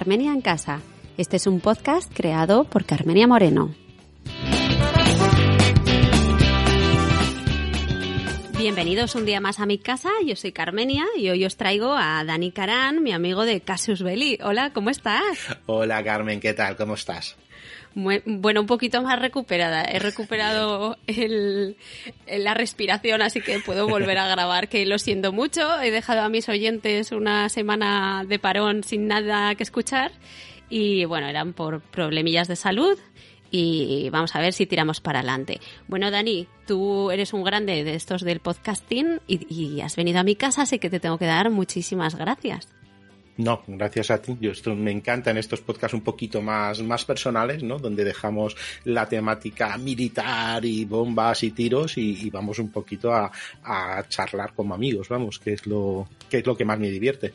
[0.00, 0.80] Carmenia en Casa.
[1.18, 3.74] Este es un podcast creado por Carmenia Moreno.
[8.56, 10.08] Bienvenidos un día más a mi casa.
[10.24, 14.38] Yo soy Carmenia y hoy os traigo a Dani Carán, mi amigo de Casus Belli.
[14.42, 15.58] Hola, ¿cómo estás?
[15.66, 16.76] Hola Carmen, ¿qué tal?
[16.76, 17.36] ¿Cómo estás?
[17.94, 19.82] Bueno, un poquito más recuperada.
[19.82, 21.76] He recuperado el,
[22.26, 25.80] la respiración, así que puedo volver a grabar, que lo siento mucho.
[25.80, 30.12] He dejado a mis oyentes una semana de parón sin nada que escuchar
[30.68, 32.96] y bueno, eran por problemillas de salud
[33.50, 35.60] y vamos a ver si tiramos para adelante.
[35.88, 40.22] Bueno, Dani, tú eres un grande de estos del podcasting y, y has venido a
[40.22, 42.68] mi casa, así que te tengo que dar muchísimas gracias.
[43.36, 44.36] No, gracias a ti.
[44.40, 47.78] Yo esto me encantan estos podcasts un poquito más, más personales, ¿no?
[47.78, 53.30] Donde dejamos la temática militar y bombas y tiros y, y vamos un poquito a,
[53.64, 57.32] a, charlar como amigos, vamos, que es lo, que es lo que más me divierte.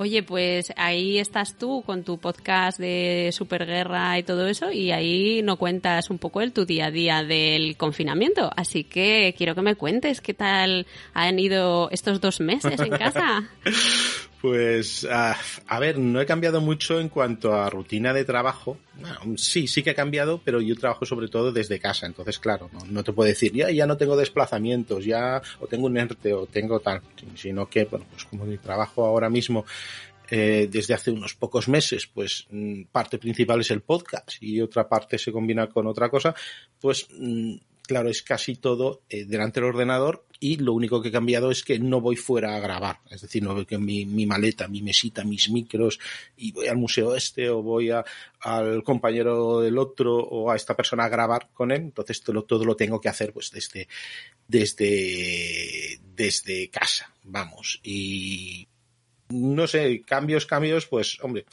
[0.00, 5.42] Oye, pues ahí estás tú con tu podcast de superguerra y todo eso y ahí
[5.42, 8.48] no cuentas un poco el tu día a día del confinamiento.
[8.56, 13.48] Así que quiero que me cuentes qué tal han ido estos dos meses en casa.
[14.40, 15.34] Pues, uh,
[15.66, 18.78] a ver, no he cambiado mucho en cuanto a rutina de trabajo.
[18.94, 22.06] Bueno, sí, sí que ha cambiado, pero yo trabajo sobre todo desde casa.
[22.06, 25.86] Entonces, claro, no, no, te puedo decir, ya, ya no tengo desplazamientos, ya, o tengo
[25.86, 27.02] un ERTE, o tengo tal,
[27.34, 29.64] sino que, bueno, pues como mi trabajo ahora mismo
[30.30, 34.88] eh, desde hace unos pocos meses, pues mm, parte principal es el podcast y otra
[34.88, 36.34] parte se combina con otra cosa,
[36.80, 37.54] pues mm,
[37.88, 41.64] claro, es casi todo eh, delante del ordenador y lo único que he cambiado es
[41.64, 43.00] que no voy fuera a grabar.
[43.10, 45.98] Es decir, no con mi, mi maleta, mi mesita, mis micros
[46.36, 48.04] y voy al museo este o voy a,
[48.40, 51.80] al compañero del otro o a esta persona a grabar con él.
[51.80, 53.88] Entonces todo, todo lo tengo que hacer pues desde,
[54.46, 57.80] desde, desde casa, vamos.
[57.82, 58.68] Y
[59.30, 61.44] no sé, cambios, cambios, pues hombre,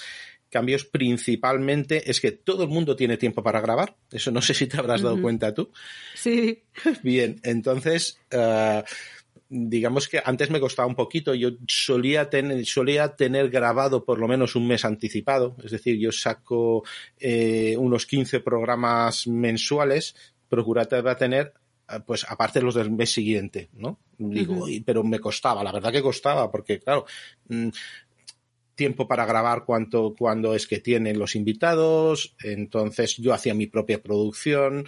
[0.50, 3.96] cambios principalmente es que todo el mundo tiene tiempo para grabar.
[4.12, 5.22] Eso no sé si te habrás dado uh -huh.
[5.22, 5.70] cuenta tú.
[6.14, 6.64] Sí.
[7.04, 8.82] Bien, entonces, uh,
[9.50, 11.34] digamos que antes me costaba un poquito.
[11.34, 15.56] Yo solía tener, solía tener grabado por lo menos un mes anticipado.
[15.64, 16.84] Es decir, yo saco
[17.20, 20.16] eh, unos 15 programas mensuales.
[20.48, 21.54] Procuraba tener
[22.06, 24.00] pues aparte los del mes siguiente, ¿no?
[24.18, 24.84] Digo, uh -huh.
[24.86, 27.06] pero me costaba, la verdad que costaba, porque claro,
[27.50, 27.70] mm,
[28.76, 34.02] tiempo para grabar cuánto, cuando es que tienen los invitados, entonces yo hacía mi propia
[34.02, 34.86] producción,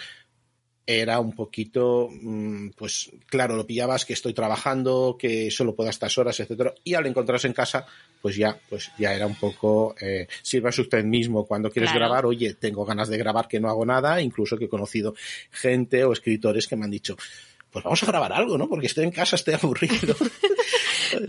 [0.89, 5.91] era un poquito, mm, pues claro, lo pillabas que estoy trabajando, que solo puedo a
[5.91, 7.85] estas horas, etcétera, y al encontrarse en casa,
[8.21, 12.05] pues ya, pues ya era un poco, eh, sírvase usted mismo cuando quieres claro.
[12.05, 15.13] grabar, oye, tengo ganas de grabar que no hago nada, incluso que he conocido
[15.51, 17.17] gente o escritores que me han dicho,
[17.71, 18.67] pues vamos a grabar algo, ¿no?
[18.67, 20.15] Porque estoy en casa, estoy aburrido.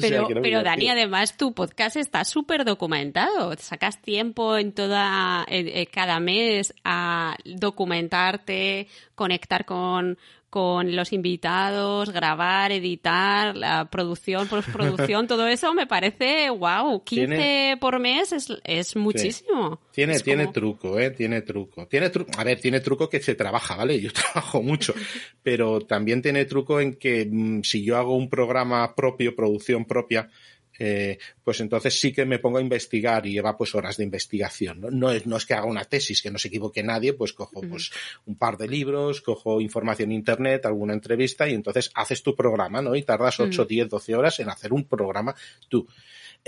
[0.00, 3.54] pero, o sea, pero Dani, además tu podcast está súper documentado.
[3.58, 10.18] Sacas tiempo en toda, eh, cada mes a documentarte, conectar con,
[10.50, 17.76] con los invitados, grabar, editar, la producción, postproducción, todo eso me parece, wow, 15 ¿Tiene?
[17.78, 19.80] por mes es, es muchísimo.
[19.82, 19.88] Sí.
[19.92, 20.52] Tiene, es tiene como...
[20.52, 21.86] truco, eh, tiene truco.
[21.86, 24.00] Tiene truco, a ver, tiene truco que se trabaja, ¿vale?
[24.00, 24.94] Yo trabajo mucho,
[25.42, 30.30] pero también tiene truco en que mmm, si yo hago un programa propio, producción propia,
[30.78, 34.80] eh, pues entonces sí que me pongo a investigar y lleva pues horas de investigación.
[34.80, 34.90] ¿no?
[34.90, 37.60] No, es, no es que haga una tesis, que no se equivoque nadie, pues cojo
[37.62, 37.90] pues
[38.26, 42.80] un par de libros, cojo información en internet, alguna entrevista y entonces haces tu programa,
[42.82, 42.94] ¿no?
[42.94, 45.34] Y tardas 8, 10, 12 horas en hacer un programa
[45.68, 45.86] tú.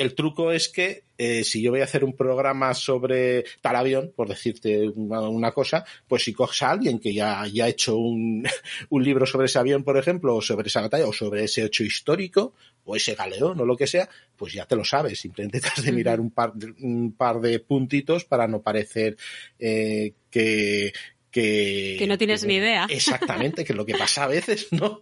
[0.01, 4.15] El truco es que eh, si yo voy a hacer un programa sobre tal avión,
[4.17, 7.99] por decirte una, una cosa, pues si coges a alguien que ya, ya ha hecho
[7.99, 8.43] un,
[8.89, 11.85] un, libro sobre ese avión, por ejemplo, o sobre esa batalla, o sobre ese hecho
[11.85, 12.55] histórico,
[12.87, 14.09] o ese galeón, o lo que sea,
[14.39, 15.21] pues ya te lo sabes.
[15.21, 19.19] Simplemente te has de mirar un par, de, un par de puntitos para no parecer
[19.59, 20.95] eh, que,
[21.31, 22.87] que, que no tienes que, ni idea.
[22.91, 25.01] Exactamente, que es lo que pasa a veces, ¿no?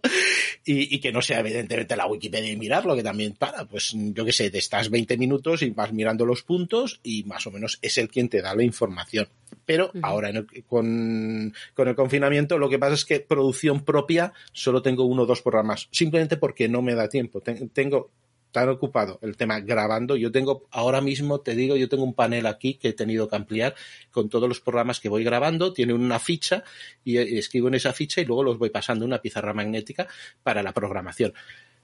[0.65, 4.31] y, que no sea evidentemente la Wikipedia y mirarlo, que también para, pues yo que
[4.31, 7.97] sé, te estás 20 minutos y vas mirando los puntos y más o menos es
[7.97, 9.27] el quien te da la información.
[9.65, 10.31] Pero ahora
[10.67, 15.25] con, con el confinamiento lo que pasa es que producción propia solo tengo uno o
[15.25, 17.41] dos programas, simplemente porque no me da tiempo.
[17.41, 18.11] Tengo
[18.51, 20.15] tan ocupado el tema grabando.
[20.15, 23.35] Yo tengo, ahora mismo te digo, yo tengo un panel aquí que he tenido que
[23.35, 23.75] ampliar
[24.11, 25.73] con todos los programas que voy grabando.
[25.73, 26.63] Tiene una ficha
[27.03, 30.07] y escribo en esa ficha y luego los voy pasando una pizarra magnética
[30.43, 31.33] para la programación.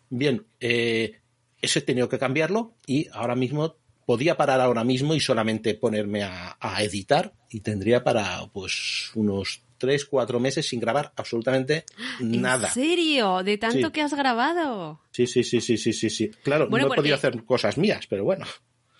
[0.09, 1.19] Bien, eh,
[1.61, 3.75] ese he tenido que cambiarlo y ahora mismo
[4.05, 9.64] podía parar ahora mismo y solamente ponerme a, a editar y tendría para pues unos
[9.77, 11.85] tres, cuatro meses sin grabar absolutamente
[12.19, 12.67] nada.
[12.67, 13.43] ¿En serio?
[13.43, 15.01] ¿De tanto que has grabado?
[15.11, 16.29] Sí, sí, sí, sí, sí, sí, sí.
[16.43, 18.45] Claro, no he podido hacer cosas mías, pero bueno.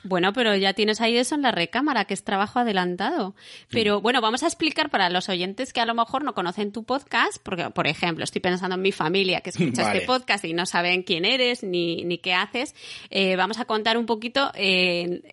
[0.08, 3.36] Bueno, pero ya tienes ahí eso en la recámara, que es trabajo adelantado.
[3.72, 6.84] Pero bueno, vamos a explicar para los oyentes que a lo mejor no conocen tu
[6.84, 10.68] podcast, porque, por ejemplo, estoy pensando en mi familia que escucha este podcast y no
[10.68, 12.76] saben quién eres ni, ni qué haces.
[13.10, 15.24] Eh, vamos a contar un poquito eh,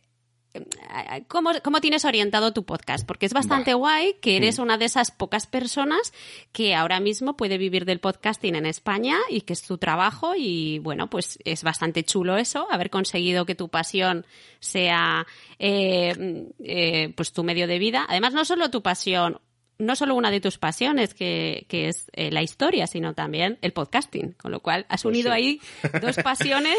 [1.29, 3.07] ¿Cómo, ¿Cómo, tienes orientado tu podcast?
[3.07, 4.63] Porque es bastante guay que eres mm.
[4.63, 6.13] una de esas pocas personas
[6.53, 10.79] que ahora mismo puede vivir del podcasting en España y que es tu trabajo y
[10.81, 14.27] bueno, pues es bastante chulo eso, haber conseguido que tu pasión
[14.61, 15.27] sea
[15.59, 18.05] eh, eh, pues tu medio de vida.
[18.09, 19.41] Además, no solo tu pasión
[19.83, 23.73] no solo una de tus pasiones, que, que es eh, la historia, sino también el
[23.73, 24.33] podcasting.
[24.33, 25.61] Con lo cual, has pues unido ahí
[26.01, 26.79] dos pasiones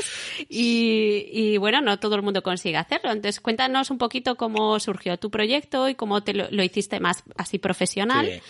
[0.50, 3.12] y, y, bueno, no todo el mundo consigue hacerlo.
[3.12, 7.60] Entonces, cuéntanos un poquito cómo surgió tu proyecto y cómo te lo, hiciste más así
[7.60, 8.42] profesional.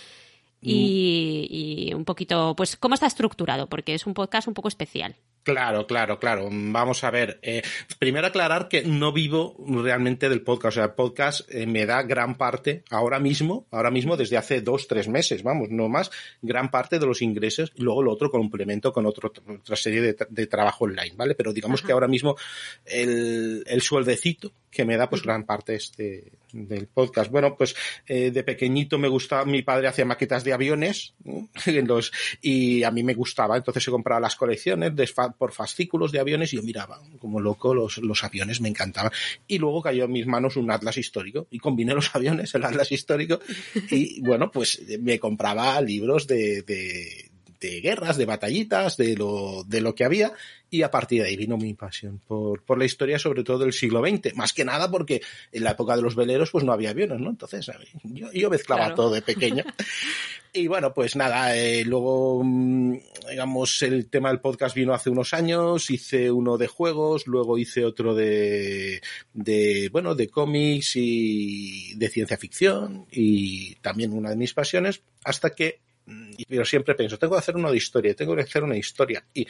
[0.64, 5.16] Y, y un poquito, pues, cómo está estructurado, porque es un podcast un poco especial.
[5.44, 6.48] Claro, claro, claro.
[6.50, 7.40] Vamos a ver.
[7.42, 7.62] Eh,
[8.00, 10.78] primero aclarar que no vivo realmente del podcast.
[10.78, 14.62] O sea, el podcast eh, me da gran parte, ahora mismo, ahora mismo desde hace
[14.62, 16.12] dos, tres meses, vamos, no más,
[16.42, 17.74] gran parte de los ingresos.
[17.76, 21.36] Luego lo otro complemento con otro, otra serie de, de trabajo online, ¿vale?
[21.36, 22.38] Pero digamos que ahora mismo
[22.86, 27.32] el, el sueldecito que me da pues gran parte este del podcast.
[27.32, 27.76] Bueno, pues
[28.08, 31.14] eh, de pequeñito me gustaba, mi padre hacía maquetas de aviones
[31.66, 32.12] los,
[32.42, 36.54] y a mí me gustaba, entonces se compraba las colecciones de, por fascículos de aviones
[36.54, 39.12] y yo miraba como loco los, los aviones, me encantaban.
[39.48, 42.92] Y luego cayó en mis manos un atlas histórico y combiné los aviones, el atlas
[42.92, 43.40] histórico
[43.90, 47.32] y bueno, pues me compraba libros de, de,
[47.64, 50.34] de guerras, de batallitas, de lo, de lo que había,
[50.70, 53.74] y a partir de ahí vino mi pasión por, por la historia, sobre todo del
[53.74, 55.22] siglo XX, más que nada porque
[55.52, 57.30] en la época de los veleros pues no había aviones, ¿no?
[57.30, 57.70] Entonces
[58.04, 59.64] yo, yo mezclaba todo de pequeño.
[60.54, 62.98] y bueno, pues nada, eh, luego, mm,
[63.30, 67.86] digamos, el tema del podcast vino hace unos años, hice uno de juegos, luego hice
[67.86, 69.02] otro de,
[69.34, 75.52] de bueno, de cómics y de ciencia ficción, y también una de mis pasiones, hasta
[75.52, 75.80] que
[76.48, 79.24] pero siempre pienso, tengo que hacer uno de historia, tengo que hacer una historia.
[79.34, 79.48] Y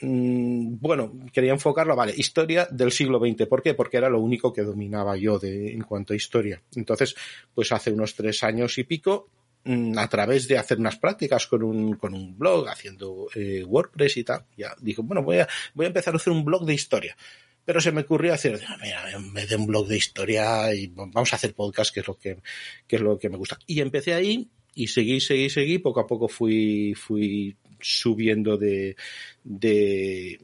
[0.00, 3.46] mm, bueno, quería enfocarlo, vale, historia del siglo XX.
[3.46, 3.74] ¿Por qué?
[3.74, 6.62] Porque era lo único que dominaba yo de, en cuanto a historia.
[6.74, 7.14] Entonces,
[7.54, 9.28] pues hace unos tres años y pico,
[9.64, 14.16] mm, a través de hacer unas prácticas con un, con un blog, haciendo eh, WordPress
[14.16, 16.74] y tal, ya dijo, bueno, voy a, voy a empezar a hacer un blog de
[16.74, 17.16] historia.
[17.64, 21.32] Pero se me ocurrió hacer, mira, en vez de un blog de historia, y vamos
[21.32, 22.38] a hacer podcast, que es lo que,
[22.86, 23.58] que es lo que me gusta.
[23.66, 28.94] Y empecé ahí y seguí, seguí, seguí, poco a poco fui, fui subiendo de,
[29.42, 30.38] de,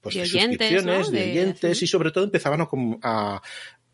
[0.00, 2.66] pues, de, suscripciones, de, oyentes y sobre todo empezaban
[3.02, 3.40] a,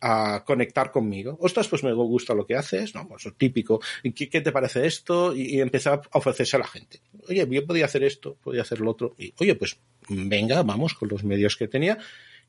[0.01, 1.37] a, conectar conmigo.
[1.39, 3.07] Ostras, pues me gusta lo que haces, ¿no?
[3.07, 3.79] Pues típico.
[4.03, 5.37] ¿Qué, ¿Qué, te parece esto?
[5.37, 7.03] Y, y empezaba a ofrecerse a la gente.
[7.29, 9.15] Oye, yo podía hacer esto, podía hacer lo otro.
[9.19, 11.99] Y, oye, pues venga, vamos con los medios que tenía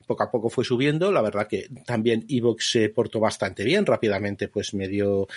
[0.06, 1.12] poco a poco fue subiendo.
[1.12, 5.28] La verdad que también Evox se portó bastante bien, rápidamente pues me dio,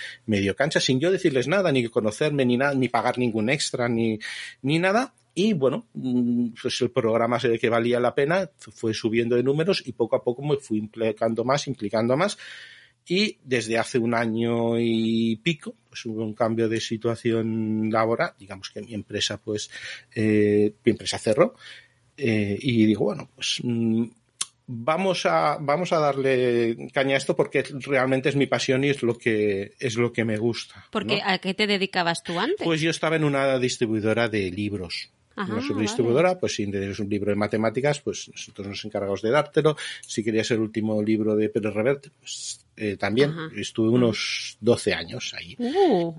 [0.55, 4.19] cancha, sin yo decirles nada, ni conocerme, ni nada, ni pagar ningún extra, ni,
[4.61, 5.13] ni nada.
[5.35, 9.43] Y bueno, mm, pues el programa se ve que valía la pena, fue subiendo de
[9.43, 12.37] números y poco a poco me fui implicando más, implicando más.
[13.05, 18.69] Y desde hace un año y pico, pues hubo un cambio de situación laboral, digamos
[18.69, 19.69] que mi empresa, pues,
[20.15, 21.53] eh, mi empresa cerró,
[22.15, 24.03] eh, y digo, bueno, pues mm,
[24.67, 29.03] vamos a, vamos a darle caña a esto porque realmente es mi pasión y es
[29.03, 30.85] lo que, es lo que me gusta.
[30.91, 32.63] Porque, ¿A qué te dedicabas tú antes?
[32.63, 35.09] Pues yo estaba en una distribuidora de libros.
[35.35, 39.75] una subdistribuidora, pues si tienes un libro de matemáticas, pues nosotros nos encargamos de dártelo.
[40.01, 43.33] Si querías el último libro de Pérez Reverte, pues eh, también.
[43.55, 45.55] Estuve unos 12 años ahí.
[45.59, 46.13] Uh.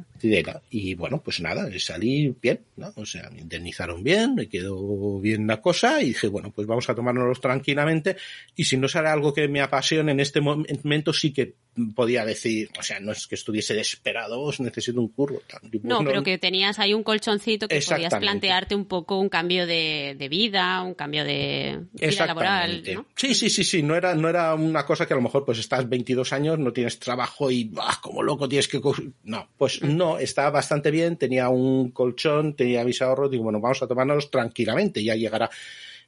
[0.70, 2.92] Y bueno, pues nada, salí bien, ¿no?
[2.96, 6.88] O sea, me indemnizaron bien, me quedó bien la cosa y dije, bueno, pues vamos
[6.88, 8.16] a tomárnoslo tranquilamente
[8.56, 11.54] y si no sale algo que me apasione en este momento sí que
[11.94, 15.42] podía decir, o sea, no es que estuviese desesperado, os necesito un curro.
[15.82, 20.26] No, pero que tenías ahí un colchoncito que podías plantearte un poco un cambio de,
[20.30, 22.82] vida, un cambio de vida laboral.
[22.94, 23.06] ¿no?
[23.16, 25.58] Sí, sí, sí, sí, no era, no era una cosa que a lo mejor pues
[25.58, 28.80] estás 22 años, no tienes trabajo y como loco tienes que...
[29.24, 29.96] No, pues mm.
[29.96, 34.30] no, estaba bastante bien, tenía un colchón, tenía mis ahorros, digo, bueno, vamos a tomarnos
[34.30, 35.50] tranquilamente, ya llegará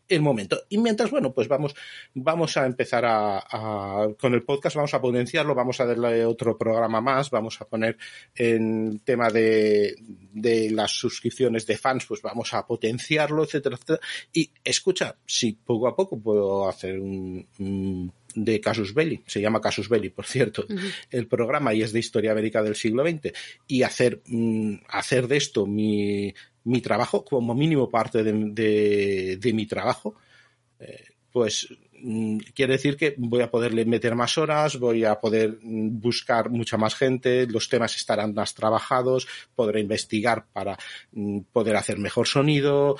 [0.08, 0.62] el momento.
[0.68, 1.74] Y mientras, bueno, pues vamos,
[2.14, 7.00] vamos a empezar a, con el podcast, vamos a potenciarlo, vamos a darle otro programa
[7.00, 7.96] más, vamos a poner
[8.34, 9.96] en tema de,
[10.32, 14.00] de las suscripciones de fans, pues vamos a potenciarlo, etcétera, etcétera.
[14.32, 19.88] Y escucha, si poco a poco puedo hacer un, de Casus Belli, se llama Casus
[19.88, 20.66] Belli, por cierto,
[21.10, 23.32] el programa y es de historia américa del siglo XX,
[23.66, 26.32] y hacer, mm, hacer de esto mi,
[26.64, 30.14] mi trabajo, como mínimo parte de, de, mi trabajo,
[30.78, 35.58] eh, pues mm, quiere decir que voy a poderle meter más horas, voy a poder
[35.62, 40.78] mm, buscar mucha más gente, los temas estarán más trabajados, podré investigar para
[41.52, 42.98] poder hacer mejor sonido,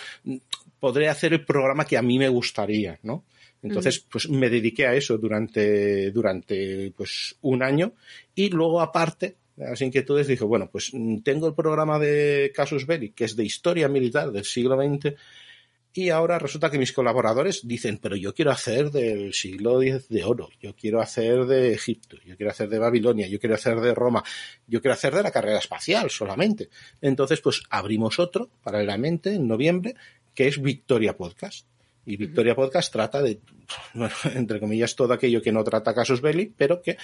[0.80, 3.24] podré hacer el programa que a mí me gustaría, ¿no?
[3.62, 7.94] Entonces, pues me dediqué a eso durante, durante pues un año
[8.34, 10.92] y luego aparte las inquietudes, dije, bueno, pues
[11.24, 15.14] tengo el programa de Casus Belli, que es de historia militar del siglo XX,
[15.94, 20.24] y ahora resulta que mis colaboradores dicen, pero yo quiero hacer del siglo X de
[20.24, 23.94] oro, yo quiero hacer de Egipto, yo quiero hacer de Babilonia, yo quiero hacer de
[23.94, 24.22] Roma,
[24.66, 26.68] yo quiero hacer de la carrera espacial solamente.
[27.00, 29.94] Entonces, pues abrimos otro paralelamente en noviembre,
[30.34, 31.66] que es Victoria Podcast.
[32.06, 33.40] Y Victoria Podcast trata de,
[33.94, 36.96] bueno, entre comillas, todo aquello que no trata casos belli, pero que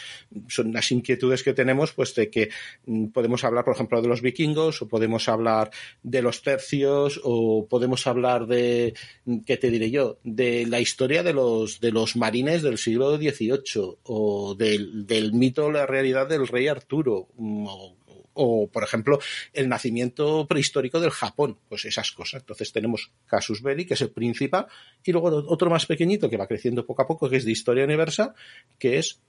[0.48, 2.50] son las inquietudes que tenemos, pues de que
[2.86, 5.70] mm, podemos hablar, por ejemplo, de los vikingos, o podemos hablar
[6.02, 8.94] de los tercios, o podemos hablar de,
[9.44, 10.18] ¿qué te diré yo?
[10.22, 15.70] De la historia de los, de los marines del siglo XVIII, o del, del mito,
[15.70, 17.96] la realidad del rey Arturo, mm, o
[18.34, 19.18] o, por ejemplo,
[19.52, 22.42] el nacimiento prehistórico del Japón, pues esas cosas.
[22.42, 24.66] Entonces tenemos Casus Belli, que es el principal,
[25.04, 27.84] y luego otro más pequeñito que va creciendo poco a poco, que es de historia
[27.84, 28.34] universal,
[28.78, 29.20] que es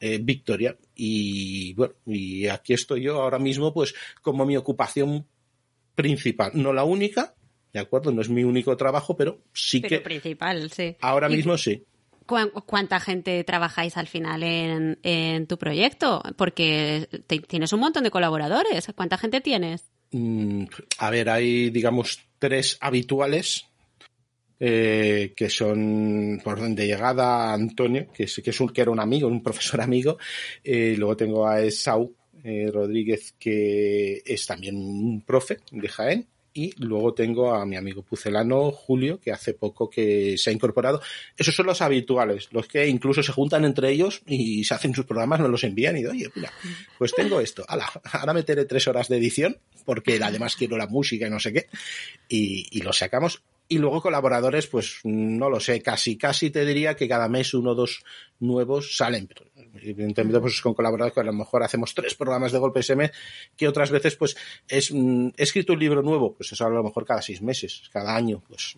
[0.00, 0.76] eh, Victoria.
[0.94, 5.26] Y bueno, y aquí estoy yo ahora mismo, pues como mi ocupación
[5.94, 7.34] principal, no la única,
[7.72, 8.12] ¿de acuerdo?
[8.12, 10.00] No es mi único trabajo, pero sí pero que...
[10.00, 10.96] principal, sí.
[11.00, 11.84] Ahora mismo sí.
[12.28, 16.22] ¿Cuánta gente trabajáis al final en, tu proyecto?
[16.36, 17.08] Porque
[17.48, 18.86] tienes un montón de colaboradores.
[18.94, 19.84] ¿Cuánta gente tienes?
[20.10, 20.64] Mm,
[20.98, 23.66] a ver, hay, digamos, tres habituales,
[24.60, 29.28] eh, que son por orden de llegada Antonio, que, es, que, un, era un amigo,
[29.28, 30.18] un profesor amigo.
[30.62, 32.12] Eh, luego tengo a Esau
[32.44, 38.02] eh, Rodríguez, que es también un profe de Jaén y luego tengo a mi amigo
[38.02, 41.00] pucelano Julio, que hace poco que se ha incorporado.
[41.36, 45.06] Esos son los habituales, los que incluso se juntan entre ellos y se hacen sus
[45.06, 46.52] programas, nos los envían y oye, mira,
[46.98, 47.64] pues tengo esto,
[48.12, 51.66] ahora meteré tres horas de edición, porque además quiero la música y no sé qué,
[52.28, 56.96] y, y lo sacamos y luego colaboradores, pues no lo sé, casi, casi te diría
[56.96, 58.02] que cada mes uno o dos
[58.40, 59.28] nuevos salen.
[59.82, 63.10] Evidentemente, pues con colaboradores que a lo mejor hacemos tres programas de golpe SM,
[63.56, 64.36] que otras veces, pues
[64.68, 67.88] es, mm, he escrito un libro nuevo, pues eso a lo mejor cada seis meses,
[67.92, 68.76] cada año, pues.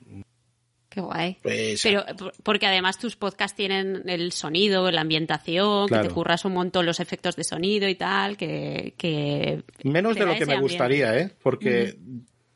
[0.88, 1.38] Qué guay.
[1.40, 2.04] Pues, Pero
[2.42, 6.98] porque además tus podcasts tienen el sonido, la ambientación, que te curras un montón los
[6.98, 8.94] efectos de sonido y tal, que...
[8.98, 11.30] que Menos de lo que me gustaría, ¿eh?
[11.42, 11.96] Porque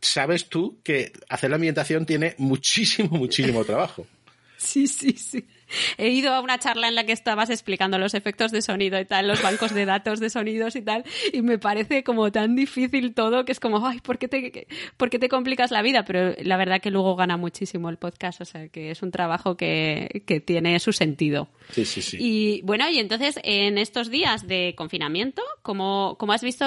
[0.00, 4.04] sabes tú que hacer la ambientación tiene muchísimo, muchísimo trabajo.
[4.56, 5.46] Sí, sí, sí.
[5.98, 9.04] He ido a una charla en la que estabas explicando los efectos de sonido y
[9.04, 13.14] tal, los bancos de datos de sonidos y tal, y me parece como tan difícil
[13.14, 14.66] todo que es como, ay, ¿por qué te,
[14.96, 16.04] por qué te complicas la vida?
[16.04, 19.56] Pero la verdad que luego gana muchísimo el podcast, o sea que es un trabajo
[19.56, 21.48] que, que tiene su sentido.
[21.70, 22.18] Sí, sí, sí.
[22.20, 26.64] Y bueno, y entonces en estos días de confinamiento, ¿cómo, cómo has visto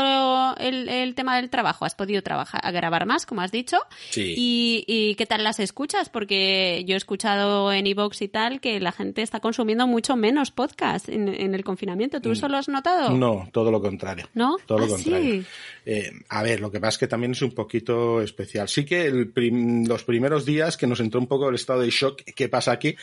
[0.57, 1.85] el, el, tema del trabajo?
[1.85, 3.77] ¿Has podido trabajar, a grabar más, como has dicho?
[4.09, 4.33] Sí.
[4.37, 6.09] ¿Y, ¿Y qué tal las escuchas?
[6.09, 10.51] Porque yo he escuchado en iVoox y tal que la gente está consumiendo mucho menos
[10.51, 12.21] podcast en, el confinamiento.
[12.21, 12.31] ¿Tú mm.
[12.33, 13.11] eso lo has notado?
[13.11, 14.27] No, todo lo contrario.
[14.33, 14.57] ¿No?
[14.65, 15.43] Todo lo ah, contrario.
[15.85, 18.67] Eh, a ver, lo que pasa es que también es un poquito especial.
[18.67, 22.49] Sí que los primeros días que nos entró un poco el estado de shock, ¿qué
[22.49, 22.95] pasa aquí?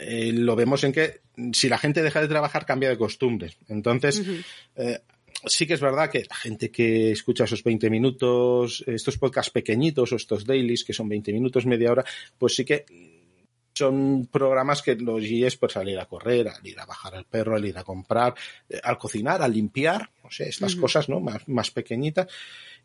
[0.00, 1.20] Eh, lo vemos en que
[1.52, 3.56] si la gente deja de trabajar cambia de costumbres.
[3.68, 4.22] Entonces,
[4.76, 4.98] eh,
[5.46, 10.12] sí que es verdad que la gente que escucha esos 20 minutos, estos podcasts pequeñitos
[10.12, 12.04] o estos dailies que son 20 minutos, media hora,
[12.38, 12.84] pues sí que
[13.78, 17.56] son programas que los guíes pues salir a correr, al ir a bajar al perro,
[17.56, 18.34] al ir a comprar,
[18.68, 21.20] eh, al cocinar, al limpiar, no sé, estas cosas, ¿no?
[21.20, 22.26] Más, más pequeñitas.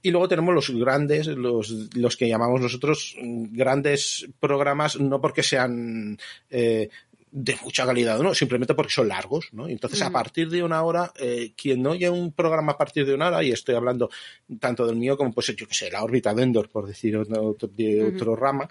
[0.01, 5.43] Y luego tenemos los grandes, los, los que llamamos nosotros mm, grandes programas, no porque
[5.43, 6.17] sean
[6.49, 6.89] eh,
[7.31, 8.35] de mucha calidad, ¿no?
[8.35, 9.67] Simplemente porque son largos, ¿no?
[9.67, 13.15] Entonces, a partir de una hora, eh, quien no oye un programa a partir de
[13.15, 14.11] una hora, y estoy hablando
[14.59, 17.57] tanto del mío como, pues, yo que sé, la órbita de Endor, por decir otro,
[17.75, 18.69] de otro rama,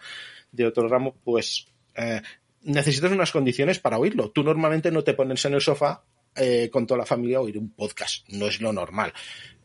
[0.52, 2.22] de otro ramo, pues, eh,
[2.62, 4.30] necesitas unas condiciones para oírlo.
[4.30, 7.58] Tú normalmente no te pones en el sofá eh, con toda la familia a oír
[7.58, 9.12] un podcast, no es lo normal.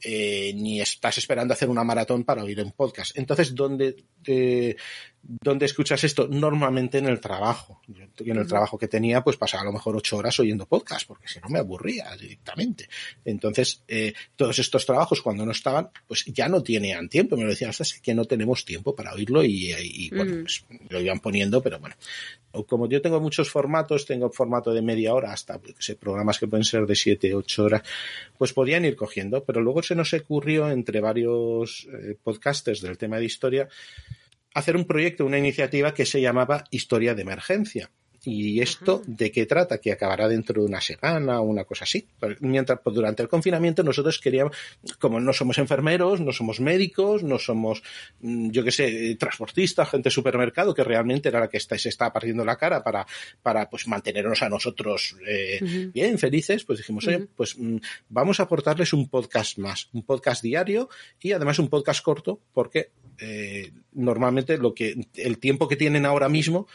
[0.03, 3.17] Eh, ni estás esperando hacer una maratón para oír un podcast.
[3.17, 4.75] Entonces, ¿dónde, eh,
[5.23, 6.27] ¿dónde escuchas esto?
[6.27, 7.81] Normalmente en el trabajo.
[7.87, 11.07] Yo en el trabajo que tenía, pues pasaba a lo mejor ocho horas oyendo podcast,
[11.07, 12.87] porque si no me aburría directamente.
[13.25, 17.35] Entonces, eh, todos estos trabajos, cuando no estaban, pues ya no tenían tiempo.
[17.35, 21.01] Me lo decían, es que no tenemos tiempo para oírlo y, y bueno, pues lo
[21.01, 21.95] iban poniendo, pero bueno.
[22.67, 26.63] Como yo tengo muchos formatos, tengo formato de media hora hasta sé, programas que pueden
[26.63, 27.83] ser de siete, ocho horas,
[28.37, 33.17] pues podían ir cogiendo, pero luego se nos ocurrió entre varios eh, podcasters del tema
[33.17, 33.67] de historia
[34.57, 37.91] hacer un proyecto, una iniciativa que se llamaba Historia de Emergencia.
[38.23, 39.77] ¿Y esto de qué trata?
[39.79, 42.07] Que acabará dentro de una semana o una cosa así.
[42.39, 44.55] Mientras pues, durante el confinamiento nosotros queríamos,
[44.99, 47.83] como no somos enfermeros, no somos médicos, no somos,
[48.21, 51.89] mm, yo qué sé, transportistas, gente de supermercado, que realmente era la que está, se
[51.89, 53.05] está partiendo la cara para,
[53.41, 57.77] para pues mantenernos a nosotros eh, bien, felices, pues dijimos, oye, pues mm,
[58.09, 60.89] vamos a aportarles un podcast más, un podcast diario
[61.21, 66.29] y además un podcast corto, porque eh, normalmente lo que el tiempo que tienen ahora
[66.29, 66.67] mismo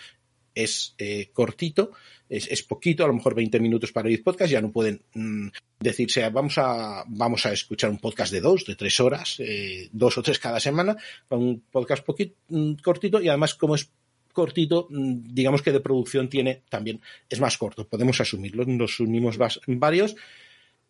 [0.55, 1.93] es eh, cortito,
[2.29, 5.49] es, es, poquito, a lo mejor 20 minutos para oír podcast, ya no pueden mm,
[5.81, 10.17] decirse, vamos a, vamos a escuchar un podcast de dos, de tres horas, eh, dos
[10.19, 10.97] o tres cada semana,
[11.29, 13.91] un podcast poquito, mm, cortito y además como es
[14.33, 19.37] cortito, mm, digamos que de producción tiene también, es más corto, podemos asumirlo, nos unimos
[19.67, 20.17] varios,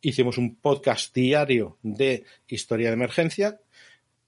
[0.00, 3.60] hicimos un podcast diario de historia de emergencia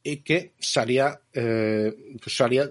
[0.03, 2.71] y que salía, eh, pues salía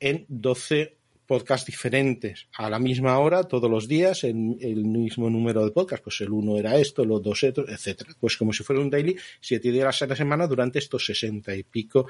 [0.00, 0.97] en 12
[1.28, 6.02] podcasts diferentes a la misma hora todos los días en el mismo número de podcasts.
[6.02, 8.12] Pues el uno era esto, los dos otros, etcétera.
[8.18, 11.62] Pues como si fuera un daily, siete días a la semana durante estos sesenta y
[11.62, 12.08] pico.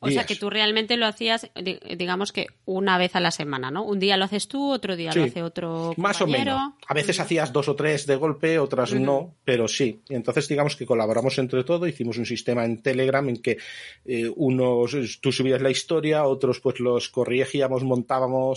[0.00, 1.50] O sea que tú realmente lo hacías,
[1.96, 3.84] digamos que una vez a la semana, ¿no?
[3.84, 5.92] Un día lo haces tú, otro día lo hace otro.
[5.98, 6.72] Más o menos.
[6.86, 10.00] A veces hacías dos o tres de golpe, otras no, pero sí.
[10.08, 13.58] Entonces digamos que colaboramos entre todo, hicimos un sistema en Telegram en que
[14.06, 18.53] eh, unos tú subías la historia, otros pues los corregíamos, montábamos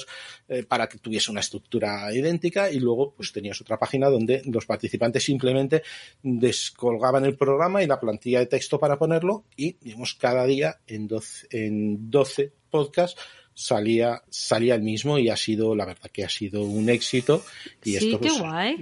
[0.48, 4.65] eh, para que tuviese una estructura idéntica y luego pues tenías otra página donde los
[4.65, 5.84] participantes simplemente
[6.22, 11.08] descolgaban el programa y la plantilla de texto para ponerlo y digamos cada día en
[11.08, 13.19] 12, en 12 podcasts
[13.54, 17.43] salía salía el mismo y ha sido la verdad que ha sido un éxito
[17.84, 18.34] y esto pues,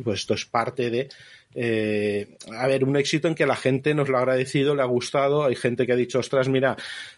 [0.04, 1.10] pues, esto es parte de
[1.58, 4.86] eh, a ver, un éxito en que la gente nos lo ha agradecido, le ha
[4.86, 5.46] gustado.
[5.46, 6.76] Hay gente que ha dicho, ostras, mira,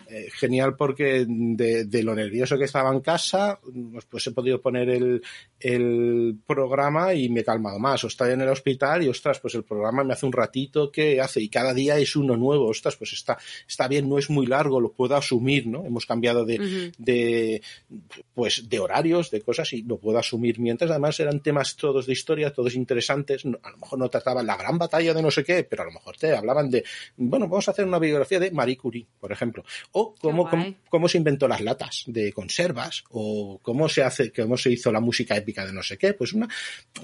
[0.10, 3.60] eh, genial porque de, lo nervioso que estaba en casa,
[3.92, 5.24] pues, pues he podido poner el,
[5.60, 8.04] el, programa y me he calmado más.
[8.04, 11.20] O estoy en el hospital y, ostras, pues el programa me hace un ratito que
[11.20, 12.68] hace y cada día es uno nuevo.
[12.68, 15.84] Ostras, pues está, está bien, no es muy largo, lo puedo asumir, ¿no?
[15.84, 17.62] Hemos cambiado de, de,
[18.36, 22.14] pues, de horarios, de cosas y lo puedo asumir mientras además eran temas todos de
[22.14, 23.44] historia, todos interesantes.
[23.46, 25.92] A lo mejor no trataban la gran batalla de no sé qué, pero a lo
[25.92, 26.84] mejor te hablaban de,
[27.16, 29.64] bueno, vamos a hacer una biografía de Marie Curie, por ejemplo.
[29.92, 30.50] O cómo,
[30.90, 35.00] cómo, se inventó las latas de conservas, o cómo se hace, cómo se hizo la
[35.00, 36.48] música épica de no sé qué, pues una,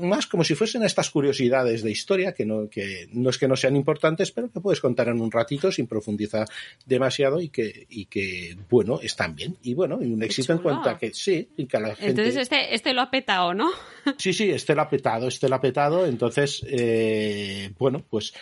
[0.02, 3.56] más como si fuesen estas curiosidades de historia que no, que no es que no
[3.56, 6.48] sean importantes, pero que puedes contar en un ratito sin profundizar
[6.86, 9.58] demasiado y que, y que bueno, están bien.
[9.64, 12.10] Y bueno, y un éxito en cuanto a que sí, y que la gente...
[12.10, 13.70] Entonces este, este lo ha petado, ¿no?
[14.18, 17.13] Sí, sí, este lo ha petado, este lo ha petado, entonces, eh,
[17.78, 18.34] bueno, pues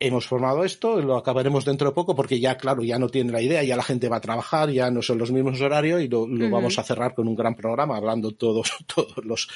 [0.00, 3.40] hemos formado esto, lo acabaremos dentro de poco porque ya, claro, ya no tiene la
[3.40, 6.26] idea, ya la gente va a trabajar, ya no son los mismos horarios y lo,
[6.50, 9.48] vamos a cerrar con un gran programa hablando todos, todos los,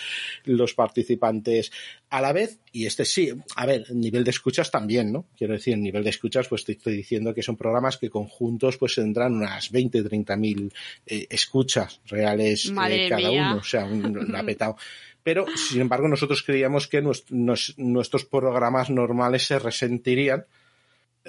[0.44, 1.70] los participantes
[2.08, 2.60] a la vez.
[2.72, 5.26] Y este sí, a ver, nivel de escuchas también, ¿no?
[5.36, 8.94] Quiero decir, nivel de escuchas, pues te estoy diciendo que son programas que conjuntos pues
[8.94, 10.72] tendrán unas 20, 30 mil
[11.06, 14.76] eh, escuchas reales eh, cada uno, o sea, un, apetado
[15.28, 20.46] pero sin embargo nosotros creíamos que nuestros programas normales se resentirían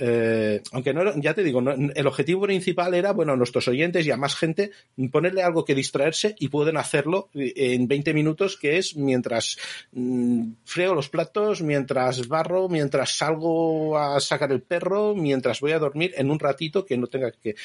[0.02, 4.12] eh, aunque no, ya te digo, el objetivo principal era, bueno, a nuestros oyentes y
[4.12, 4.72] a más gente
[5.12, 9.58] ponerle algo que distraerse y pueden hacerlo en 20 minutos, que es mientras
[9.92, 15.80] mm, freo los platos, mientras barro, mientras salgo a sacar el perro, mientras voy a
[15.80, 17.56] dormir en un ratito que no tenga que,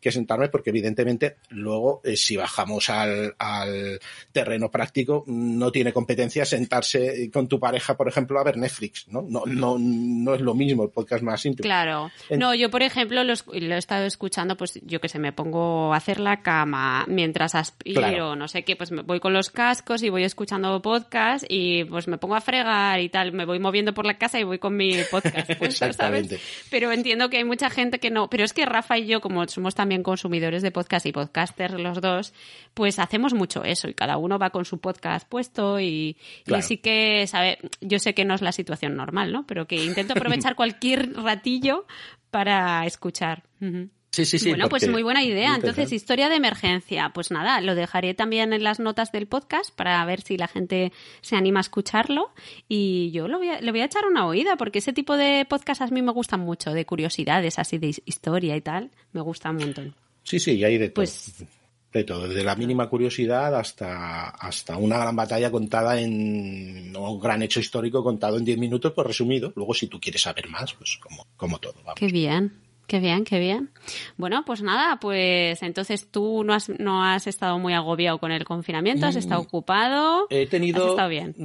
[0.00, 4.00] que sentarme porque evidentemente luego eh, si bajamos al, al,
[4.32, 9.22] terreno práctico no tiene competencia sentarse con tu pareja, por ejemplo, a ver Netflix, ¿no?
[9.22, 11.64] No, no, no es lo mismo, el podcast más íntimo.
[11.64, 12.10] Claro.
[12.30, 15.92] No, yo por ejemplo lo, lo, he estado escuchando, pues yo que sé, me pongo
[15.92, 18.36] a hacer la cama mientras aspiro, claro.
[18.36, 22.08] no sé qué, pues me voy con los cascos y voy escuchando podcast y pues
[22.08, 24.76] me pongo a fregar y tal, me voy moviendo por la casa y voy con
[24.76, 26.28] mi podcast puesto, ¿sabes?
[26.70, 29.46] Pero entiendo que hay mucha gente que no, pero es que Rafa y yo, como
[29.48, 32.32] somos también consumidores de podcast y podcasters los dos,
[32.74, 36.60] pues hacemos mucho eso y cada uno va con su podcast puesto y, claro.
[36.60, 39.48] y sí que, sabe, yo sé que no es la situación normal, ¿no?
[39.48, 41.86] Pero que intento aprovechar cualquier ratillo
[42.30, 43.42] para escuchar.
[43.60, 43.88] Uh -huh.
[44.12, 44.48] Sí, sí, sí.
[44.48, 45.54] Bueno, pues muy buena idea.
[45.54, 47.12] Entonces, historia de emergencia.
[47.14, 50.92] Pues nada, lo dejaré también en las notas del podcast para ver si la gente
[51.20, 52.32] se anima a escucharlo.
[52.68, 55.46] Y yo lo voy a, le voy a echar una oída porque ese tipo de
[55.48, 58.90] podcast a mí me gustan mucho, de curiosidades así de historia y tal.
[59.12, 59.94] Me gusta un montón.
[60.24, 60.94] Sí, sí, y hay de todo.
[60.94, 61.44] Pues,
[61.92, 67.20] de todo, desde la mínima curiosidad hasta, hasta una gran batalla contada en no, un
[67.20, 69.52] gran hecho histórico contado en 10 minutos, pues resumido.
[69.56, 71.74] Luego, si tú quieres saber más, pues como, como todo.
[71.84, 71.98] Vamos.
[71.98, 72.69] Qué bien.
[72.90, 73.70] Qué bien, qué bien.
[74.16, 78.42] Bueno, pues nada, pues entonces tú no has, no has estado muy agobiado con el
[78.42, 80.26] confinamiento, has estado ocupado.
[80.28, 80.82] He tenido.
[80.82, 81.36] Has estado bien.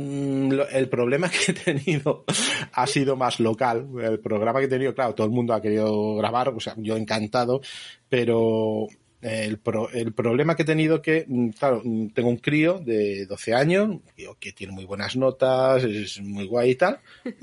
[0.72, 2.26] El problema que he tenido
[2.72, 3.88] ha sido más local.
[4.02, 6.98] El programa que he tenido, claro, todo el mundo ha querido grabar, o sea, yo
[6.98, 7.62] encantado,
[8.10, 8.88] pero
[9.22, 11.28] el, pro, el, problema que he tenido que,
[11.58, 11.82] claro,
[12.14, 14.00] tengo un crío de 12 años,
[14.40, 17.00] que tiene muy buenas notas, es muy guay y tal,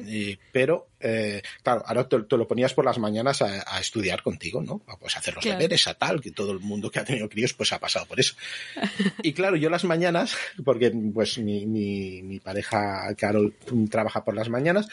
[0.07, 4.23] y, pero, eh, claro, ahora te, te, lo ponías por las mañanas a, a estudiar
[4.23, 4.81] contigo, ¿no?
[5.01, 5.59] Pues hacer los claro.
[5.59, 8.21] deberes a tal, que todo el mundo que ha tenido críos pues ha pasado por
[8.21, 8.35] eso.
[9.23, 13.55] Y claro, yo las mañanas, porque pues mi, mi, mi pareja Carol
[13.91, 14.89] trabaja por las mañanas,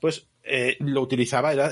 [0.00, 1.70] pues eh, lo utilizaba, era,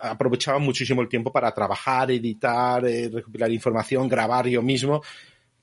[0.00, 5.02] aprovechaba muchísimo el tiempo para trabajar, editar, eh, recopilar información, grabar yo mismo.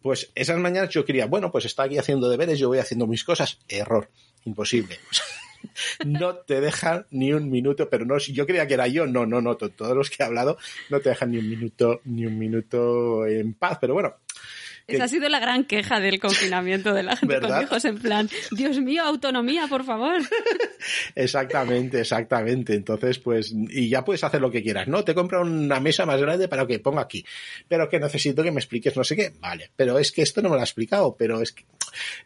[0.01, 3.23] Pues esas mañanas yo quería, bueno, pues está aquí haciendo deberes, yo voy haciendo mis
[3.23, 3.59] cosas.
[3.67, 4.09] Error,
[4.45, 4.99] imposible.
[6.05, 9.41] No te dejan ni un minuto, pero no, yo creía que era yo, no, no,
[9.41, 10.57] no, todos los que he hablado
[10.89, 14.15] no te dejan ni un minuto, ni un minuto en paz, pero bueno,
[14.95, 17.57] esa ha sido la gran queja del confinamiento de la gente ¿verdad?
[17.57, 20.21] con hijos en plan, Dios mío, autonomía, por favor.
[21.15, 22.73] exactamente, exactamente.
[22.73, 25.03] Entonces, pues, y ya puedes hacer lo que quieras, ¿no?
[25.03, 27.25] Te compro una mesa más grande para que ponga aquí,
[27.67, 29.33] pero que necesito que me expliques no sé qué.
[29.39, 31.65] Vale, pero es que esto no me lo ha explicado, pero es que...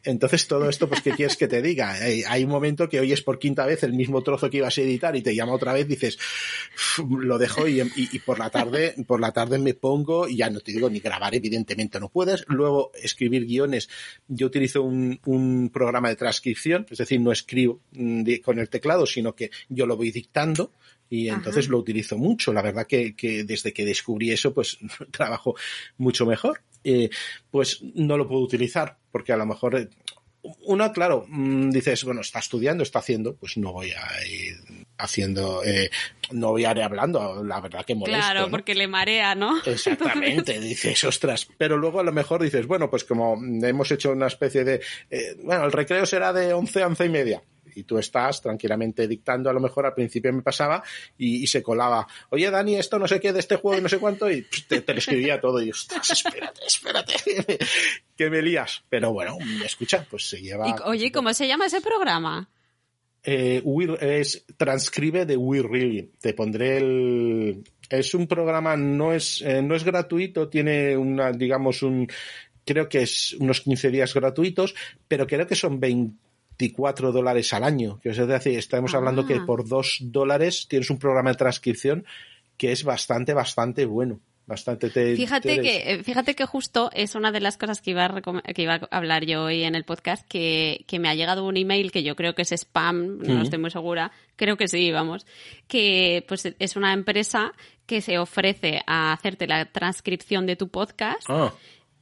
[0.04, 1.96] Entonces todo esto, pues, ¿qué quieres que te diga?
[2.28, 5.16] Hay un momento que oyes por quinta vez el mismo trozo que ibas a editar
[5.16, 6.18] y te llama otra vez, dices,
[7.10, 10.50] lo dejo y, y, y por la tarde, por la tarde me pongo y ya
[10.50, 13.90] no te digo ni grabar, evidentemente no puedes, luego escribir guiones.
[14.28, 19.06] Yo utilizo un, un, programa de transcripción, es decir, no escribo de, con el teclado,
[19.06, 20.72] sino que yo lo voy dictando
[21.10, 21.72] y entonces Ajá.
[21.72, 22.52] lo utilizo mucho.
[22.54, 24.78] La verdad que, que, desde que descubrí eso, pues
[25.12, 25.56] trabajo
[25.98, 26.62] mucho mejor.
[26.84, 27.10] Eh,
[27.50, 29.90] pues no lo puedo utilizar porque a lo mejor eh,
[30.66, 34.56] una, claro, mmm, dices, bueno, está estudiando, está haciendo, pues no voy a ir
[34.98, 35.90] haciendo, eh,
[36.32, 38.20] no voy a ir hablando, la verdad que molesto.
[38.20, 38.50] Claro, ¿no?
[38.50, 39.62] porque le marea, ¿no?
[39.66, 44.28] Exactamente, dices, ostras, pero luego a lo mejor dices, bueno, pues como hemos hecho una
[44.28, 47.44] especie de, eh, bueno, el recreo será de 11 a 11 y media,
[47.76, 50.82] y tú estás tranquilamente dictando, a lo mejor al principio me pasaba
[51.18, 53.90] y, y, se colaba, oye Dani, esto no sé qué de este juego y no
[53.90, 57.16] sé cuánto, y te, te lo escribía todo y ostras, espérate, espérate,
[58.16, 58.84] que me lías.
[58.90, 60.70] Pero bueno, escucha, pues se lleva.
[60.70, 62.50] Y, oye, ¿cómo se llama ese programa?
[63.26, 66.12] Eh, we, es transcribe de We Really.
[66.20, 67.64] Te pondré el.
[67.90, 72.08] Es un programa, no es, eh, no es gratuito, tiene una, digamos, un,
[72.66, 74.76] creo que es unos 15 días gratuitos,
[75.08, 76.26] pero creo que son 20
[76.58, 78.00] 24 dólares al año.
[78.02, 78.98] Que es decir, estamos ah.
[78.98, 82.06] hablando que por 2 dólares tienes un programa de transcripción
[82.58, 84.22] que es bastante, bastante bueno.
[84.48, 87.92] Bastante te, fíjate te que eh, fíjate que justo es una de las cosas que
[87.92, 91.16] iba a que iba a hablar yo hoy en el podcast que, que me ha
[91.16, 93.42] llegado un email que yo creo que es spam no mm.
[93.42, 95.26] estoy muy segura creo que sí vamos
[95.68, 97.54] que pues es una empresa
[97.88, 101.52] que se ofrece a hacerte la transcripción de tu podcast oh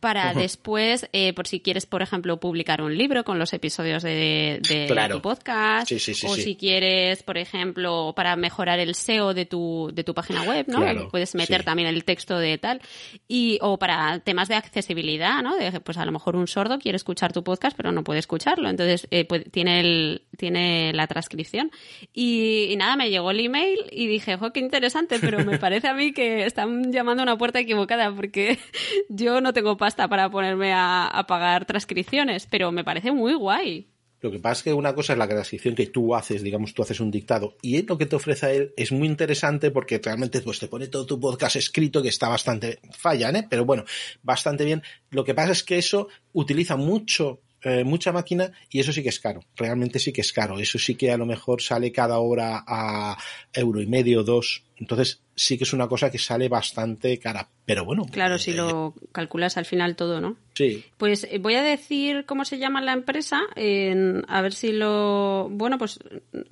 [0.03, 4.59] para después, eh, por si quieres, por ejemplo, publicar un libro con los episodios de,
[4.67, 5.15] de claro.
[5.15, 9.45] tu podcast, sí, sí, sí, o si quieres, por ejemplo, para mejorar el SEO de
[9.45, 10.79] tu, de tu página web, ¿no?
[10.79, 12.81] Claro, puedes meter también el texto de tal,
[13.29, 15.55] y, o para temas de accesibilidad, ¿no?
[15.55, 18.69] De, pues a lo mejor un sordo quiere escuchar tu podcast, pero no puede escucharlo,
[18.69, 21.71] entonces eh, pues, tiene, el, tiene la transcripción.
[22.11, 25.87] Y, y, nada, me llegó el email y dije, jo, qué interesante, pero me parece
[25.87, 28.59] a mí que están llamando a una puerta equivocada, porque
[29.07, 33.87] yo no tengo para ponerme a, a pagar transcripciones, pero me parece muy guay.
[34.23, 36.81] Lo que pasa es que una cosa es la transcripción que tú haces, digamos, tú
[36.81, 40.39] haces un dictado, y lo que te ofrece a él es muy interesante porque realmente
[40.39, 43.47] pues, te pone todo tu podcast escrito que está bastante, fallan, ¿eh?
[43.49, 43.83] pero bueno,
[44.21, 44.81] bastante bien.
[45.09, 49.09] Lo que pasa es que eso utiliza mucho eh, mucha máquina y eso sí que
[49.09, 49.41] es caro.
[49.55, 50.59] Realmente sí que es caro.
[50.59, 53.17] Eso sí que a lo mejor sale cada hora a
[53.53, 54.65] euro y medio, dos.
[54.77, 57.47] Entonces sí que es una cosa que sale bastante cara.
[57.65, 58.05] Pero bueno.
[58.11, 60.35] Claro, si lo calculas al final todo, ¿no?
[60.53, 60.83] Sí.
[60.97, 65.47] Pues eh, voy a decir cómo se llama la empresa, en, a ver si lo...
[65.49, 65.99] Bueno, pues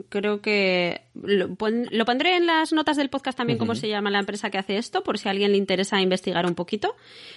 [0.09, 4.49] creo que lo, pondré en las notas del podcast también cómo se llama la empresa
[4.49, 6.95] que hace esto, por si a alguien le interesa investigar un poquito,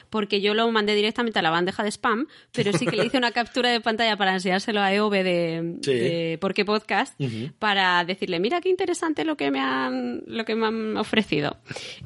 [0.09, 3.19] porque yo lo mandé directamente a la bandeja de spam, pero sí que le hice
[3.19, 7.21] una captura de pantalla para enseñárselo a EOB de, de Por qué Podcast,
[7.59, 11.57] para decirle, mira qué interesante lo que me han, lo que me han ofrecido.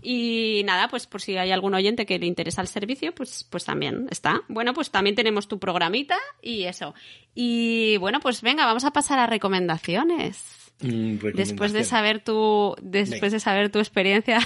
[0.02, 3.64] Y nada, pues por si hay algún oyente que le interesa el servicio, pues, pues
[3.64, 4.42] también está.
[4.48, 6.94] Bueno, pues también tenemos tu programita y eso.
[7.34, 10.44] Y bueno, pues venga, vamos a pasar a recomendaciones.
[10.80, 14.38] Mm, después de saber tu, después de saber tu experiencia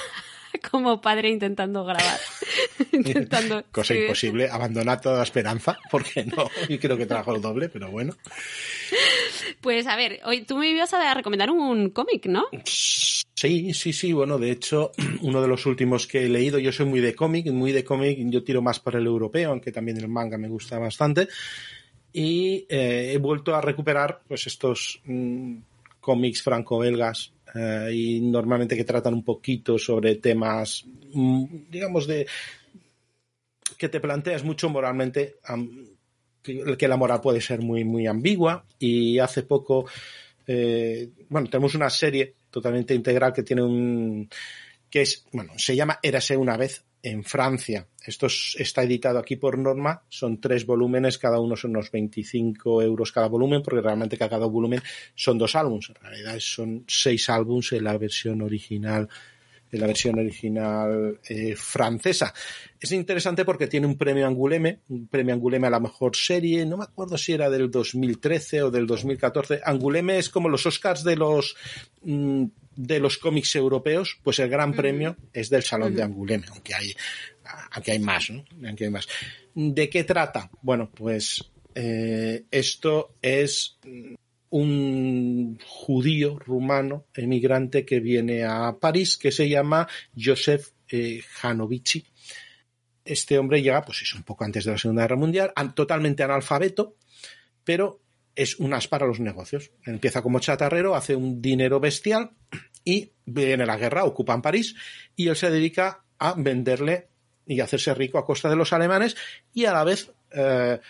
[0.70, 2.20] como padre intentando grabar.
[2.92, 7.90] intentando Cosa imposible, abandonar toda esperanza, porque no, y creo que trabajo el doble, pero
[7.90, 8.14] bueno.
[9.60, 12.46] Pues a ver, hoy tú me ibas a recomendar un cómic, ¿no?
[12.64, 14.12] Sí, sí, sí.
[14.12, 17.50] Bueno, de hecho, uno de los últimos que he leído, yo soy muy de cómic,
[17.50, 20.78] muy de cómic, yo tiro más por el europeo, aunque también el manga me gusta
[20.78, 21.28] bastante.
[22.12, 25.56] Y eh, he vuelto a recuperar pues estos mm,
[26.00, 32.26] cómics franco-belgas eh, y normalmente que tratan un poquito sobre temas, mm, digamos, de
[33.76, 35.36] que te planteas mucho moralmente
[36.42, 38.64] que, la moral puede ser muy, muy ambigua.
[38.78, 39.86] Y hace poco,
[40.46, 44.28] eh, bueno, tenemos una serie totalmente integral que tiene un,
[44.90, 47.86] que es, bueno, se llama Érase una vez en Francia.
[48.04, 53.12] Esto está editado aquí por norma, son tres volúmenes, cada uno son unos 25 euros
[53.12, 54.80] cada volumen, porque realmente cada volumen
[55.14, 55.90] son dos álbumes.
[55.90, 59.08] En realidad son seis álbumes en la versión original
[59.72, 62.32] en la versión original eh, francesa.
[62.78, 66.76] Es interesante porque tiene un premio Anguleme, un premio Anguleme a la mejor serie, no
[66.76, 69.62] me acuerdo si era del 2013 o del 2014.
[69.64, 71.56] Anguleme es como los Oscars de los
[72.02, 72.44] mm,
[72.76, 76.94] de los cómics europeos, pues el gran premio es del Salón de Anguleme, aunque hay
[77.72, 78.44] aunque hay más, ¿no?
[78.66, 79.08] Aunque hay más.
[79.54, 80.50] ¿De qué trata?
[80.62, 83.78] Bueno, pues eh, esto es
[84.50, 92.04] un judío rumano emigrante que viene a París que se llama Joseph eh, Janovici.
[93.04, 96.96] Este hombre llega, pues es un poco antes de la Segunda Guerra Mundial, totalmente analfabeto,
[97.64, 98.01] pero
[98.34, 99.70] es un as para los negocios.
[99.84, 102.30] Empieza como chatarrero, hace un dinero bestial
[102.84, 104.74] y viene la guerra, ocupan París
[105.16, 107.08] y él se dedica a venderle
[107.46, 109.16] y hacerse rico a costa de los alemanes
[109.52, 110.80] y a la vez eh,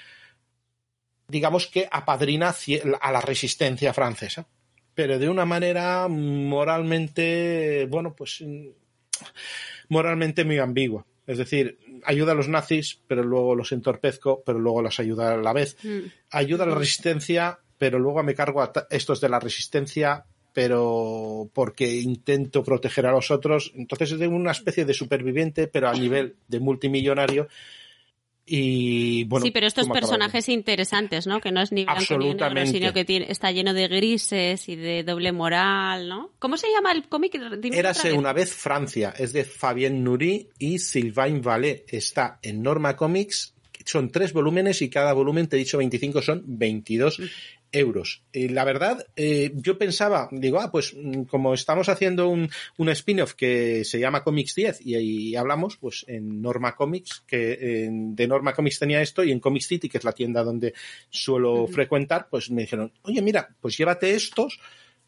[1.29, 2.55] digamos que apadrina
[3.01, 4.47] a la resistencia francesa,
[4.95, 8.45] pero de una manera moralmente, bueno, pues
[9.89, 11.07] moralmente muy ambigua.
[11.27, 15.37] Es decir, ayuda a los nazis, pero luego los entorpezco, pero luego los ayuda a
[15.37, 15.77] la vez.
[15.83, 16.01] Mm.
[16.31, 22.01] Ayuda a la resistencia, pero luego me cargo a estos de la resistencia, pero porque
[22.01, 23.73] intento proteger a los otros.
[23.75, 27.49] Entonces es de una especie de superviviente, pero a nivel de multimillonario
[28.45, 31.41] y bueno, sí, pero estos personajes interesantes, ¿no?
[31.41, 34.75] Que no es ni blanco ni negro, sino que tiene, está lleno de grises y
[34.75, 36.33] de doble moral, ¿no?
[36.39, 37.39] ¿Cómo se llama el cómic?
[37.73, 41.85] Érase una vez Francia, es de Fabien Nury y Sylvain Vallée.
[41.87, 46.43] Está en Norma Comics, son tres volúmenes y cada volumen, te he dicho 25, son
[46.45, 47.21] 22
[47.73, 48.23] euros.
[48.33, 52.89] Y la verdad, eh, yo pensaba, digo, ah, pues mm, como estamos haciendo un, un
[52.91, 58.27] spin-off que se llama Comics 10 y ahí hablamos, pues en Norma Comics, que de
[58.29, 60.75] Norma Comics tenía esto y en Comics City, que es la tienda donde
[61.11, 64.61] suelo frecuentar, pues me dijeron, oye, mira, pues llévate estos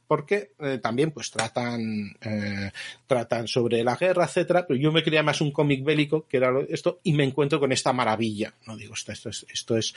[0.06, 2.70] porque eh, también pues tratan eh,
[3.06, 6.52] tratan sobre la guerra etcétera pero yo me creía más un cómic bélico que era
[6.68, 9.94] esto y me encuentro con esta maravilla no digo esto, esto es esto es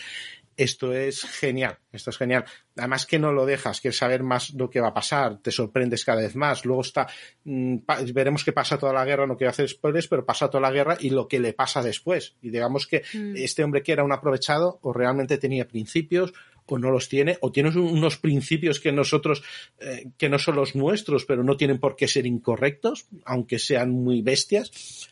[0.58, 2.44] esto es genial, esto es genial.
[2.76, 6.04] Además que no lo dejas, quieres saber más lo que va a pasar, te sorprendes
[6.04, 6.66] cada vez más.
[6.66, 7.08] Luego está,
[7.44, 7.78] mm,
[8.12, 10.98] veremos qué pasa toda la guerra, no quiero hacer spoilers, pero pasa toda la guerra
[11.00, 12.36] y lo que le pasa después.
[12.42, 13.36] Y digamos que mm.
[13.38, 16.34] este hombre que era un aprovechado o realmente tenía principios
[16.68, 19.44] o no los tiene, o tiene unos principios que nosotros,
[19.80, 23.92] eh, que no son los nuestros, pero no tienen por qué ser incorrectos, aunque sean
[23.92, 25.10] muy bestias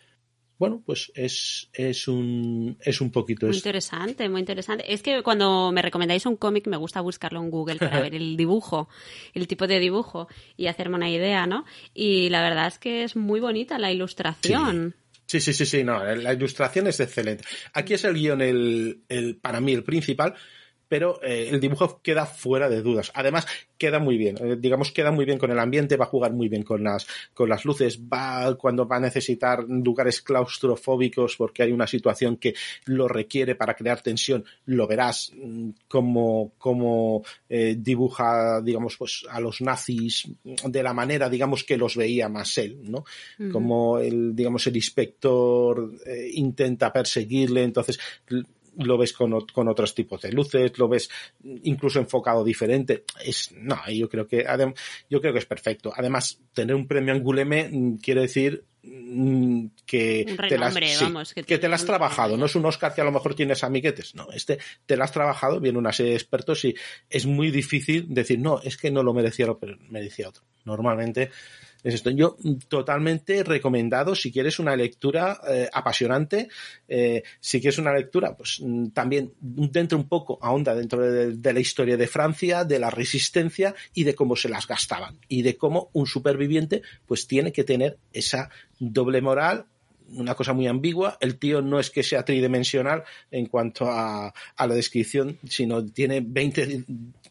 [0.57, 4.85] bueno, pues es, es, un, es un poquito Muy interesante, muy interesante.
[4.91, 8.37] Es que cuando me recomendáis un cómic me gusta buscarlo en Google para ver el
[8.37, 8.87] dibujo,
[9.33, 11.65] el tipo de dibujo y hacerme una idea, ¿no?
[11.93, 14.95] Y la verdad es que es muy bonita la ilustración.
[15.25, 17.43] Sí, sí, sí, sí, no, la ilustración es excelente.
[17.73, 20.35] Aquí es el guion el, el, para mí el principal,
[20.87, 23.11] pero eh, el dibujo queda fuera de dudas.
[23.15, 26.31] Además, queda muy bien, eh, digamos, queda muy bien con el ambiente, va a jugar
[26.33, 31.63] muy bien con las, con las luces, va cuando va a necesitar lugares claustrofóbicos porque
[31.63, 37.75] hay una situación que lo requiere para crear tensión, lo verás mm, como, como eh,
[37.77, 42.79] dibuja, digamos, pues a los nazis de la manera, digamos, que los veía más él,
[42.83, 43.05] ¿no?
[43.51, 45.91] Como el, digamos, el inspector
[46.33, 47.99] intenta perseguirle, entonces
[48.77, 51.09] lo ves con, con, otros tipos de luces, lo ves
[51.63, 53.03] incluso enfocado diferente.
[53.23, 54.45] Es, no, yo creo que,
[55.09, 55.93] yo creo que es perfecto.
[55.95, 61.85] Además, tener un premio Anguleme mm, quiere decir mm, que, te las, que, te has
[61.85, 62.37] trabajado.
[62.37, 64.15] No es un Oscar que a lo mejor tienes amiguetes.
[64.15, 66.75] No, este te lo has trabajado, viene una serie de expertos y
[67.09, 70.43] es muy difícil decir, no, es que no lo merecía, pero merecía otro.
[70.65, 71.31] Normalmente
[71.85, 72.09] es esto.
[72.09, 72.35] Yo
[72.67, 76.49] totalmente recomendado si quieres una lectura eh, apasionante,
[76.87, 81.59] eh, si quieres una lectura, pues mm, también dentro un poco, ahonda dentro de, la
[81.59, 85.91] historia de Francia, de la resistencia y de cómo se las gastaban y de cómo
[85.93, 89.67] un superviviente pues tiene que tener esa doble moral
[90.09, 91.17] una cosa muy ambigua.
[91.19, 96.21] El tío no es que sea tridimensional en cuanto a, a la descripción, sino tiene
[96.21, 96.85] 20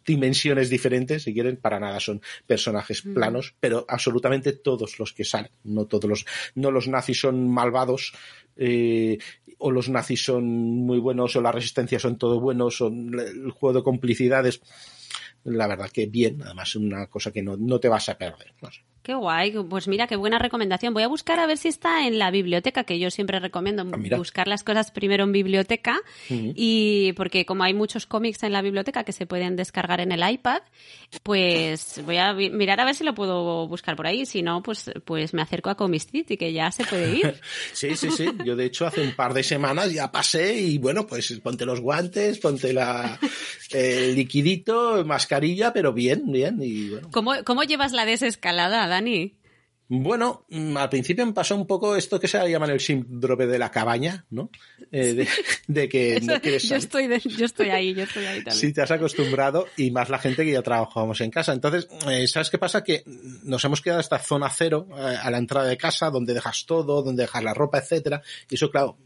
[0.04, 5.50] dimensiones diferentes, si quieren, para nada son personajes planos, pero absolutamente todos los que salen,
[5.64, 8.12] no todos los, no los nazis son malvados,
[8.56, 9.18] eh,
[9.58, 13.78] o los nazis son muy buenos, o la resistencia son todo buenos, o el juego
[13.78, 14.60] de complicidades.
[15.44, 18.52] La verdad que bien, además una cosa que no, no te vas a perder.
[18.60, 18.80] No sé.
[19.04, 20.94] Qué guay, pues mira, qué buena recomendación.
[20.94, 24.16] Voy a buscar a ver si está en la biblioteca, que yo siempre recomiendo ah,
[24.16, 26.00] buscar las cosas primero en biblioteca.
[26.30, 30.26] Y porque como hay muchos cómics en la biblioteca que se pueden descargar en el
[30.26, 30.62] iPad,
[31.22, 34.24] pues voy a mirar a ver si lo puedo buscar por ahí.
[34.24, 37.40] Si no, pues, pues me acerco a Comic City, que ya se puede ir.
[37.74, 38.30] sí, sí, sí.
[38.42, 41.82] Yo de hecho hace un par de semanas ya pasé y bueno, pues ponte los
[41.82, 43.18] guantes, ponte la,
[43.70, 46.56] el liquidito, mascarilla, pero bien, bien.
[46.62, 47.08] Y bueno.
[47.12, 48.93] ¿Cómo, ¿Cómo llevas la desescalada?
[48.94, 49.36] Dani?
[49.86, 53.58] Bueno, mm, al principio me pasó un poco esto que se llama el síndrome de
[53.58, 54.50] la cabaña, ¿no?
[54.90, 55.26] Eh,
[55.68, 58.56] de, que no quieres yo estoy yo estoy ahí, yo estoy ahí también.
[58.56, 61.52] Sí, te has acostumbrado y más la gente que ya trabajábamos en casa.
[61.52, 62.82] Entonces, eh, ¿sabes qué pasa?
[62.82, 63.04] Que
[63.42, 67.02] nos hemos quedado esta zona cero eh, a la entrada de casa, donde dejas todo,
[67.02, 68.22] donde dejas la ropa, etcétera.
[68.48, 68.96] Y eso, claro,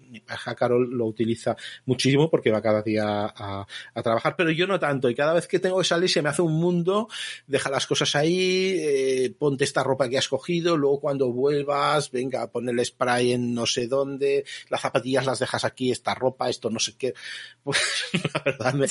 [0.56, 3.66] Carol lo utiliza muchísimo porque va cada día a,
[4.02, 5.08] trabajar, pero yo no tanto.
[5.10, 7.08] Y cada vez que tengo que salir se me hace un mundo,
[7.46, 12.68] deja las cosas ahí, ponte esta ropa que has cogido luego cuando vuelvas, venga, pon
[12.68, 16.78] el spray en no sé dónde, las zapatillas las dejas aquí, esta ropa, esto no
[16.78, 17.14] sé qué.
[17.68, 18.86] Pues la verdad, me...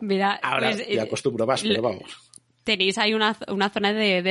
[0.00, 2.31] Mira, ahora pues, me acostumbro más, pero vamos
[2.64, 4.22] tenéis ahí una, una zona de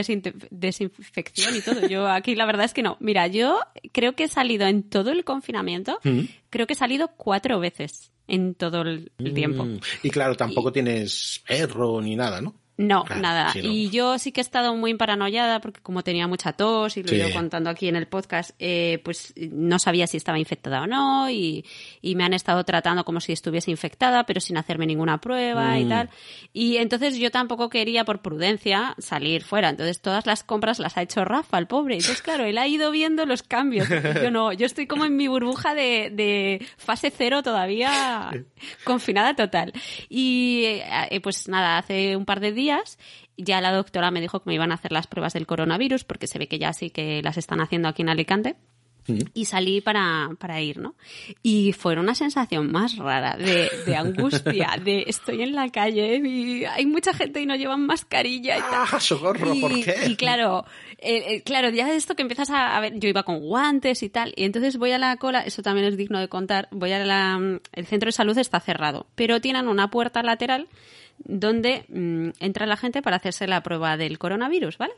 [0.51, 1.87] desinfección y todo.
[1.87, 2.97] Yo aquí la verdad es que no.
[2.99, 3.59] Mira, yo
[3.91, 6.21] creo que he salido en todo el confinamiento, mm.
[6.49, 9.65] creo que he salido cuatro veces en todo el, tiempo.
[9.65, 9.79] Mm.
[10.03, 12.55] Y claro, tampoco tienes perro ni nada, ¿no?
[12.81, 13.53] No, nada.
[13.55, 17.11] Y yo sí que he estado muy paranoiada porque como tenía mucha tos y lo
[17.11, 20.87] he ido contando aquí en el podcast, eh, pues no sabía si estaba infectada o
[20.87, 21.63] no y,
[22.01, 25.89] me han estado tratando como si estuviese infectada pero sin hacerme ninguna prueba y mm.
[25.89, 26.09] tal.
[26.53, 29.69] Y entonces yo tampoco quería por prudencia salir fuera.
[29.69, 31.95] Entonces todas las compras las ha hecho Rafa, el pobre.
[31.95, 33.87] Entonces claro, él ha ido viendo los cambios.
[34.21, 38.31] Yo no, yo estoy como en mi burbuja de, de fase cero todavía
[38.83, 39.73] confinada total.
[40.09, 42.70] Y eh, pues nada, hace un par de días
[43.37, 46.27] ya la doctora me dijo que me iban a hacer las pruebas del coronavirus, porque
[46.27, 48.55] se ve que ya sí que las están haciendo aquí en Alicante.
[49.33, 50.95] Y salí para, para, ir, ¿no?
[51.41, 56.65] Y fue una sensación más rara de, de angustia, de estoy en la calle y
[56.65, 58.87] hay mucha gente y no llevan mascarilla y tal.
[58.91, 59.53] ¡Ah, socorro!
[59.59, 59.95] ¿Por qué?
[60.07, 60.65] Y claro,
[60.99, 64.33] eh, eh, claro, ya esto que empiezas a, ver, yo iba con guantes y tal,
[64.35, 67.59] y entonces voy a la cola, eso también es digno de contar, voy a la,
[67.73, 70.67] el centro de salud está cerrado, pero tienen una puerta lateral
[71.25, 74.93] donde mm, entra la gente para hacerse la prueba del coronavirus, ¿vale?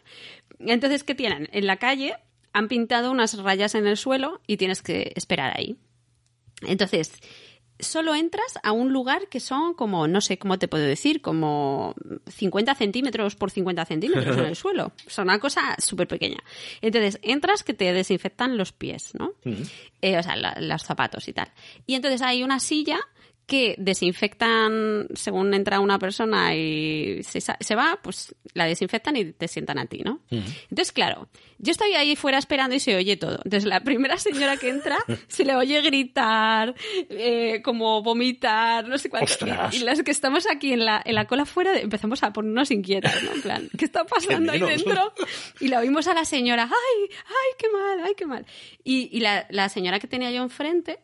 [0.60, 1.50] Entonces, ¿qué tienen?
[1.52, 2.16] En la calle
[2.54, 5.78] han pintado unas rayas en el suelo y tienes que esperar ahí.
[6.62, 7.12] Entonces,
[7.80, 11.96] solo entras a un lugar que son como, no sé cómo te puedo decir, como
[12.28, 14.94] 50 centímetros por 50 centímetros en el suelo.
[15.06, 16.40] Es una cosa súper pequeña.
[16.82, 19.34] Entonces, entras que te desinfectan los pies, ¿no?
[20.02, 21.52] Eh, o sea, los zapatos y tal.
[21.86, 23.00] Y entonces hay una silla
[23.46, 29.78] que desinfectan según entra una persona y se, va, pues la desinfectan y te sientan
[29.80, 30.22] a ti, ¿no?
[30.30, 31.28] Entonces, claro,
[31.58, 33.40] yo estoy ahí fuera esperando y se oye todo.
[33.44, 36.74] Entonces, la primera señora que entra se le oye gritar,
[37.10, 39.46] eh, como vomitar, no sé cuánto.
[39.72, 43.22] Y, las que estamos aquí en la, en la cola fuera empezamos a ponernos inquietas,
[43.24, 43.34] ¿no?
[43.34, 45.14] En plan, ¿qué está pasando ahí dentro?
[45.60, 48.46] Y la oímos a la señora, ¡ay, ay, qué mal, ay, qué mal!
[48.84, 51.00] Y, y la, la señora que tenía yo enfrente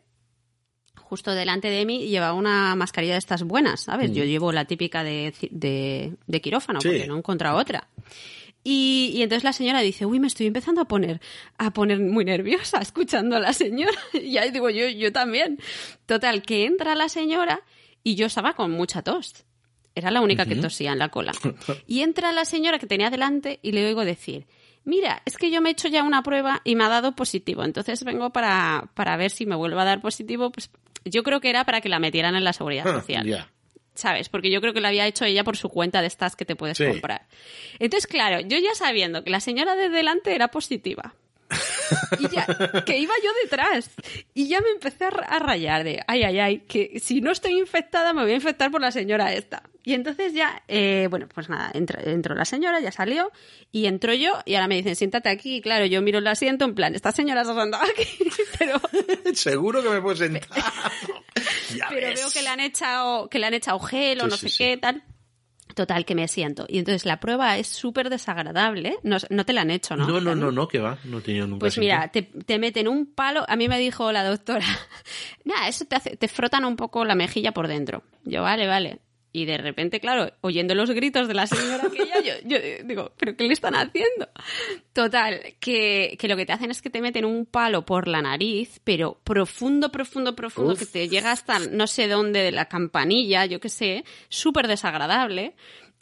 [1.10, 4.12] justo delante de mí llevaba una mascarilla de estas buenas, ¿sabes?
[4.12, 6.88] Yo llevo la típica de, de, de quirófano, Sí.
[6.88, 7.88] porque no he encontrado otra.
[8.62, 11.20] Y, y entonces la señora dice, uy, me estoy empezando a poner,
[11.58, 13.98] a poner muy nerviosa escuchando a la señora.
[14.14, 15.58] Y ahí digo, yo, yo también.
[16.06, 17.62] Total, que entra la señora
[18.04, 19.44] y yo estaba con mucha tos.
[19.96, 21.32] Era la única que tosía en la cola.
[21.88, 24.46] Y entra la señora que tenía delante y le oigo decir,
[24.84, 27.64] mira, es que yo me he hecho ya una prueba y me ha dado positivo.
[27.64, 30.50] Entonces vengo para, para ver si me vuelve a dar positivo.
[30.50, 30.70] Pues
[31.04, 33.48] yo creo que era para que la metieran en la seguridad Ah, social.
[33.94, 34.28] ¿sabes?
[34.30, 36.56] Porque yo creo que lo había hecho ella por su cuenta de estas que te
[36.56, 36.86] puedes Sí.
[36.86, 37.26] comprar.
[37.78, 41.14] Entonces, claro, yo ya sabiendo que la señora de delante era positiva.
[42.18, 42.46] Y ya,
[42.84, 43.90] que iba yo detrás.
[44.34, 47.30] Y ya me empecé a, ra- a rayar de, ay, ay, ay, que si no
[47.30, 49.62] estoy infectada me voy a infectar por la señora esta.
[49.82, 53.32] Y entonces ya, eh, bueno, pues nada, entró, entró la señora, ya salió,
[53.72, 55.56] y entró yo, y ahora me dicen, siéntate aquí.
[55.56, 58.06] Y claro, yo miro el asiento en plan, esta señora se ha sentado aquí,
[58.58, 58.80] pero...
[59.34, 60.42] Seguro que me puedo sentar.
[61.88, 62.20] Pero ves.
[62.20, 64.48] veo que le han echado que le han echado gel o Sí, no sí, sé
[64.48, 64.58] sí.
[64.58, 65.02] qué tal
[65.80, 66.66] total que me siento.
[66.68, 70.20] Y entonces la prueba es súper desagradable no, no te la han hecho no No,
[70.20, 70.98] no, no, no, que va.
[71.04, 74.12] No he tenido nunca pues mira te, te meten un palo a mí me dijo
[74.12, 74.66] la doctora
[75.44, 79.00] nada eso te hace te frotan un poco la mejilla por dentro yo vale vale
[79.32, 83.36] y de repente, claro, oyendo los gritos de la señora aquella, yo, yo digo, ¿pero
[83.36, 84.28] qué le están haciendo?
[84.92, 88.22] Total, que, que lo que te hacen es que te meten un palo por la
[88.22, 90.80] nariz, pero profundo, profundo, profundo, Uf.
[90.80, 95.54] que te llega hasta no sé dónde de la campanilla, yo qué sé, súper desagradable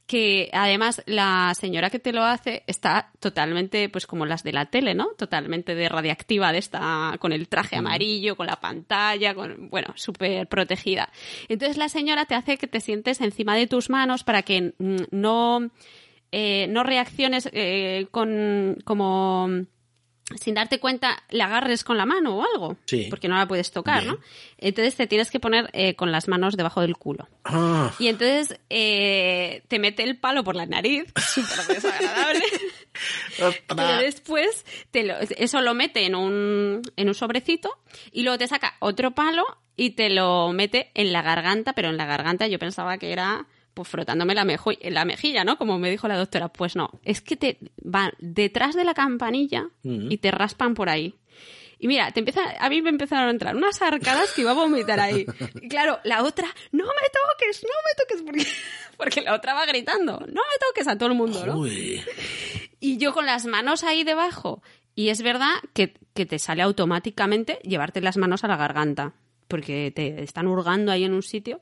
[0.08, 4.64] que además la señora que te lo hace está totalmente, pues como las de la
[4.64, 5.08] tele, ¿no?
[5.18, 10.48] Totalmente de radiactiva de esta, con el traje amarillo, con la pantalla, con, bueno, súper
[10.48, 11.10] protegida.
[11.50, 14.96] Entonces la señora te hace que te sientes encima de tus manos para que mm,
[15.10, 15.70] no,
[16.32, 19.46] eh, no reacciones eh, con, como,
[20.38, 22.76] sin darte cuenta, le agarres con la mano o algo.
[22.84, 23.06] Sí.
[23.08, 24.14] Porque no la puedes tocar, Bien.
[24.14, 24.20] ¿no?
[24.58, 27.28] Entonces te tienes que poner eh, con las manos debajo del culo.
[27.44, 31.04] Ah, Y entonces eh, te mete el palo por la nariz,
[31.34, 32.44] súper desagradable.
[33.38, 37.70] Pero después te lo- eso lo mete en un, en un sobrecito
[38.12, 39.44] y luego te saca otro palo
[39.76, 43.46] y te lo mete en la garganta, pero en la garganta yo pensaba que era
[43.78, 45.56] pues frotándome la, mejo- la mejilla, ¿no?
[45.56, 46.48] Como me dijo la doctora.
[46.48, 50.10] Pues no, es que te van detrás de la campanilla Mm.
[50.10, 51.14] y te raspan por ahí.
[51.78, 54.54] Y mira, te empieza, a mí me empezaron a entrar unas arcadas que iba a
[54.54, 55.24] vomitar ahí.
[55.62, 56.92] Y claro, la otra, no me
[57.38, 58.46] toques, no me toques, porque,
[58.96, 61.58] porque la otra va gritando, no me toques a todo el mundo, ¿no?
[61.58, 62.02] Uy.
[62.80, 64.60] Y yo con las manos ahí debajo.
[64.96, 69.12] Y es verdad que, que te sale automáticamente llevarte las manos a la garganta,
[69.46, 71.60] porque te están hurgando ahí en un sitio.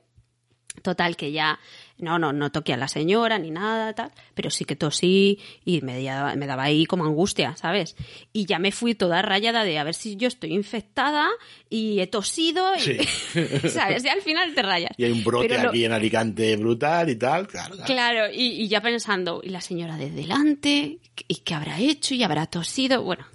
[0.81, 1.59] Total, que ya,
[1.97, 5.81] no, no, no toqué a la señora ni nada, tal, pero sí que tosí y
[5.81, 7.95] me daba, me daba ahí como angustia, ¿sabes?
[8.31, 11.27] Y ya me fui toda rayada de a ver si yo estoy infectada
[11.69, 12.97] y he tosido, y, Sí.
[13.69, 14.03] ¿sabes?
[14.05, 14.91] Y al final te rayas.
[14.97, 17.47] Y hay un brote Pero lo- aquí en Alicante brutal y tal.
[17.47, 17.85] Claro, claro.
[17.93, 22.13] Claro, y, y ya pensando, y la señora de delante, ¿y qué habrá hecho?
[22.13, 23.01] ¿Y habrá tosido?
[23.03, 23.25] Bueno,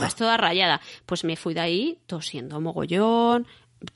[0.00, 0.80] vas toda rayada.
[1.06, 3.46] Pues me fui de ahí tosiendo mogollón,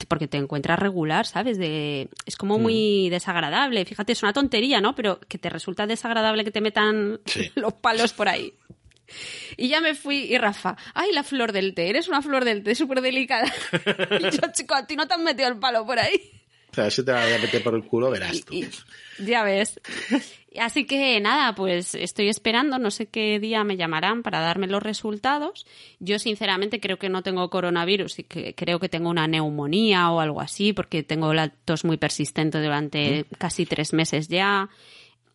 [0.07, 1.57] porque te encuentras regular, ¿sabes?
[1.57, 3.85] De, es como muy desagradable.
[3.85, 4.95] Fíjate, es una tontería, ¿no?
[4.95, 7.51] Pero que te resulta desagradable que te metan Sí.
[7.55, 8.53] los palos por ahí.
[9.55, 12.61] Y ya me fui, y Rafa, ay, la flor del té, eres una flor del
[12.63, 13.51] té súper delicada.
[14.19, 16.19] Y yo, chico, a ti no te han metido el palo por ahí.
[16.71, 18.53] O sea, si te va a meter por el culo, verás tú.
[18.53, 19.79] Y- y- ya ves.
[20.59, 24.81] Así que nada, pues estoy esperando, no sé qué día me llamarán para darme los
[24.81, 25.65] resultados.
[25.99, 30.19] Yo sinceramente creo que no tengo coronavirus y que creo que tengo una neumonía o
[30.19, 34.69] algo así, porque tengo la tos muy persistente durante casi tres meses ya.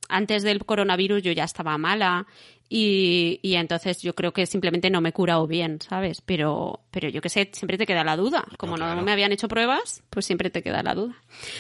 [0.09, 2.27] Antes del coronavirus yo ya estaba mala
[2.75, 6.23] y, y entonces yo creo que simplemente no me he curado bien, ¿sabes?
[6.23, 8.47] Pero, pero yo qué sé, siempre te queda la duda.
[8.57, 9.03] Como no, claro.
[9.03, 11.15] me habían hecho pruebas, pues siempre te queda la duda.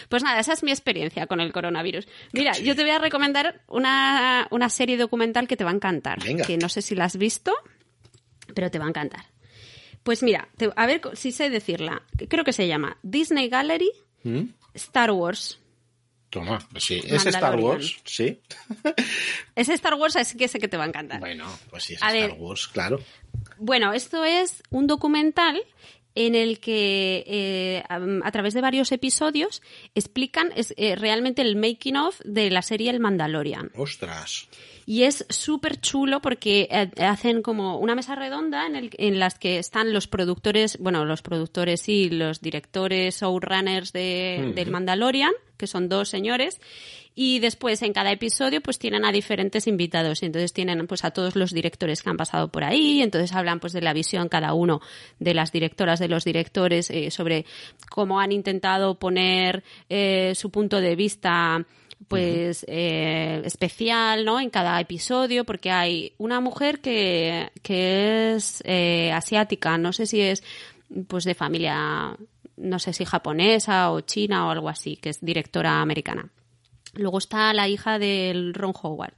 [0.08, 2.08] Pues nada, esa es mi experiencia con el coronavirus.
[2.32, 6.22] Mira, yo te voy a recomendar una, una serie documental que te va a encantar.
[6.24, 6.46] Venga.
[6.46, 7.52] Que no sé si la has visto,
[8.54, 9.26] pero te va a encantar.
[10.02, 12.02] Pues mira, te- a ver si sé decirla.
[12.28, 13.90] Creo que se llama Disney Gallery
[14.24, 14.44] ¿Mm?
[14.74, 15.58] Star Wars.
[16.32, 16.98] Toma, pues sí.
[17.04, 17.56] ¿Es Star.
[17.60, 17.94] Wars?
[18.04, 18.40] Sí.
[19.54, 21.20] Es Star Wars, así que sé que te va a encantar.
[21.20, 22.40] Bueno, pues sí, es A Star ver.
[22.40, 23.00] Wars, claro.
[23.58, 25.62] Bueno, esto es un documental
[26.14, 29.60] en el que eh, a, a través de varios episodios
[29.94, 33.70] explican es, eh, realmente el making of de la serie El Mandalorian.
[33.76, 34.48] Ostras.
[34.86, 39.38] Y es súper chulo porque eh, hacen como una mesa redonda en, el, en las
[39.38, 45.66] que están los productores, bueno, los productores y los directores showrunners de, del Mandalorian, que
[45.66, 46.60] son dos señores,
[47.14, 50.22] y después en cada episodio pues tienen a diferentes invitados.
[50.22, 53.60] Y entonces tienen pues a todos los directores que han pasado por ahí, entonces hablan
[53.60, 54.80] pues de la visión cada uno
[55.18, 57.44] de las directoras, de los directores eh, sobre
[57.90, 61.64] cómo han intentado poner eh, su punto de vista
[62.09, 64.40] pues eh, especial, ¿no?
[64.40, 70.20] En cada episodio, porque hay una mujer que, que es eh, asiática, no sé si
[70.20, 70.42] es
[71.09, 72.16] pues de familia,
[72.57, 76.30] no sé si japonesa o china o algo así, que es directora americana.
[76.94, 79.14] Luego está la hija del Ron Howard.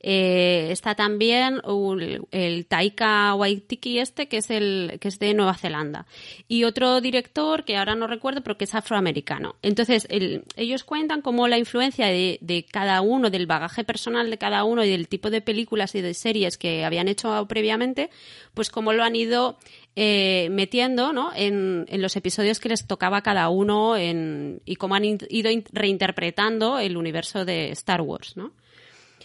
[0.00, 5.54] Eh, está también un- el Taika Waititi este, que es el que es de Nueva
[5.54, 6.06] Zelanda.
[6.46, 9.56] Y otro director, que ahora no recuerdo, pero que es afroamericano.
[9.62, 14.38] Entonces, el- ellos cuentan cómo la influencia de, de cada uno, del bagaje personal de
[14.38, 18.10] cada uno y del tipo de películas y de series que habían hecho previamente,
[18.54, 19.58] pues cómo lo han ido
[19.96, 21.32] eh, metiendo ¿no?
[21.34, 25.50] en, en los episodios que les tocaba a cada uno en, y cómo han ido
[25.50, 28.52] in- reinterpretando el universo de Star Wars, ¿no?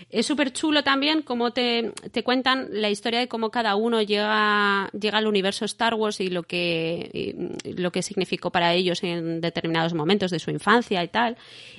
[0.10, 4.90] Es súper chulo también cómo te, te cuentan la historia de cómo cada uno llega,
[4.90, 7.10] llega al universo Star Wars y lo que,
[7.64, 11.38] y lo que significó para ellos en determinados momentos de su infancia y tal.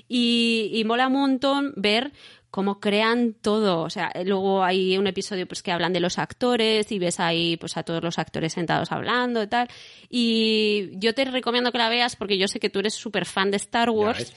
[0.09, 2.13] Y, y mola un montón ver
[2.55, 3.83] cómo crean todo.
[3.83, 7.57] O sea, luego hay un episodio pues que hablan de los actores y ves ahí
[7.57, 9.69] pues a todos los actores sentados hablando y tal.
[10.09, 13.51] Y yo te recomiendo que la veas porque yo sé que tú eres súper fan
[13.51, 14.33] de Star Wars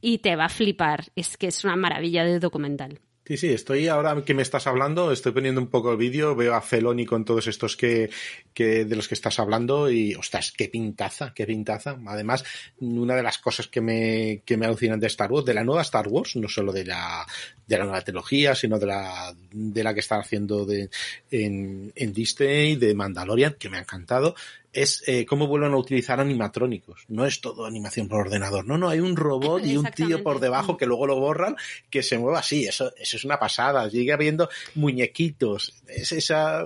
[0.00, 1.06] y te va a flipar.
[1.16, 3.00] Es que es una maravilla de documental.
[3.28, 6.54] Sí, sí, estoy ahora que me estás hablando, estoy poniendo un poco el vídeo, veo
[6.54, 8.08] a Feloni con todos estos que,
[8.54, 11.98] que de los que estás hablando y, ostras, qué pintaza, qué pintaza.
[12.06, 12.42] Además,
[12.80, 15.82] una de las cosas que me, que me alucinan de Star Wars, de la nueva
[15.82, 17.26] Star Wars, no solo de la,
[17.66, 20.88] de la nueva trilogía, sino de la, de la que están haciendo de,
[21.30, 24.36] en, en Disney, de Mandalorian, que me ha encantado,
[24.72, 27.04] es eh, cómo vuelven a utilizar animatrónicos.
[27.08, 28.66] No es todo animación por ordenador.
[28.66, 31.56] No, no, hay un robot y un tío por debajo que luego lo borran,
[31.90, 32.66] que se mueva así.
[32.66, 33.88] Eso, eso es una pasada.
[33.90, 35.74] Sigue habiendo muñequitos.
[35.86, 36.64] Es esa,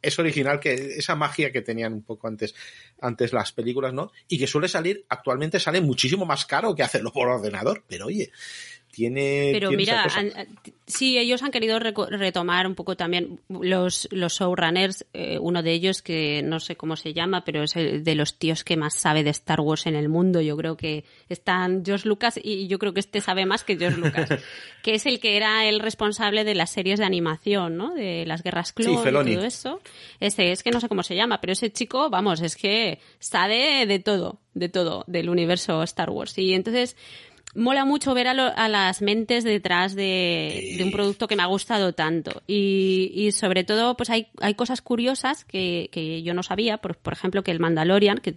[0.00, 2.54] es original que, esa magia que tenían un poco antes,
[3.00, 4.12] antes las películas, ¿no?
[4.28, 7.84] Y que suele salir, actualmente sale muchísimo más caro que hacerlo por ordenador.
[7.88, 8.30] Pero oye,
[8.94, 9.50] tiene.
[9.52, 10.32] Pero tiene mira, han-
[10.86, 16.02] sí, ellos han querido retomar un poco también los, los showrunners, eh, uno de ellos
[16.02, 19.24] que no sé cómo se llama, pero es el de los tíos que más sabe
[19.24, 20.40] de Star Wars en el mundo.
[20.40, 23.98] Yo creo que están George Lucas y yo creo que este sabe más que George
[24.00, 24.28] Lucas,
[24.82, 27.94] que es el que era el responsable de las series de animación, ¿no?
[27.94, 29.80] De las guerras clon y todo eso.
[30.20, 33.86] Ese es que no sé cómo se llama, pero ese chico, vamos, es que sabe
[33.86, 36.36] de todo, de todo, del universo Star Wars.
[36.38, 36.96] Y entonces
[37.54, 41.42] mola mucho ver a, lo- a las mentes detrás de, de un producto que me
[41.42, 42.42] ha gustado tanto.
[42.46, 46.78] Y, y sobre todo, pues hay, hay cosas curiosas que, que yo no sabía.
[46.78, 48.34] Por, por ejemplo, que el Mandalorian, que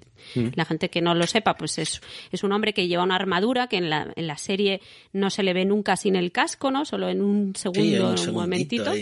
[0.56, 2.02] la gente que no lo sepa, pues es,
[2.32, 4.82] es un hombre que lleva una armadura que en la, en la serie
[5.14, 6.86] no se le ve nunca sin el casco, ¿no?
[6.86, 8.96] Solo en un segundo, Sí, un, segundito momentito.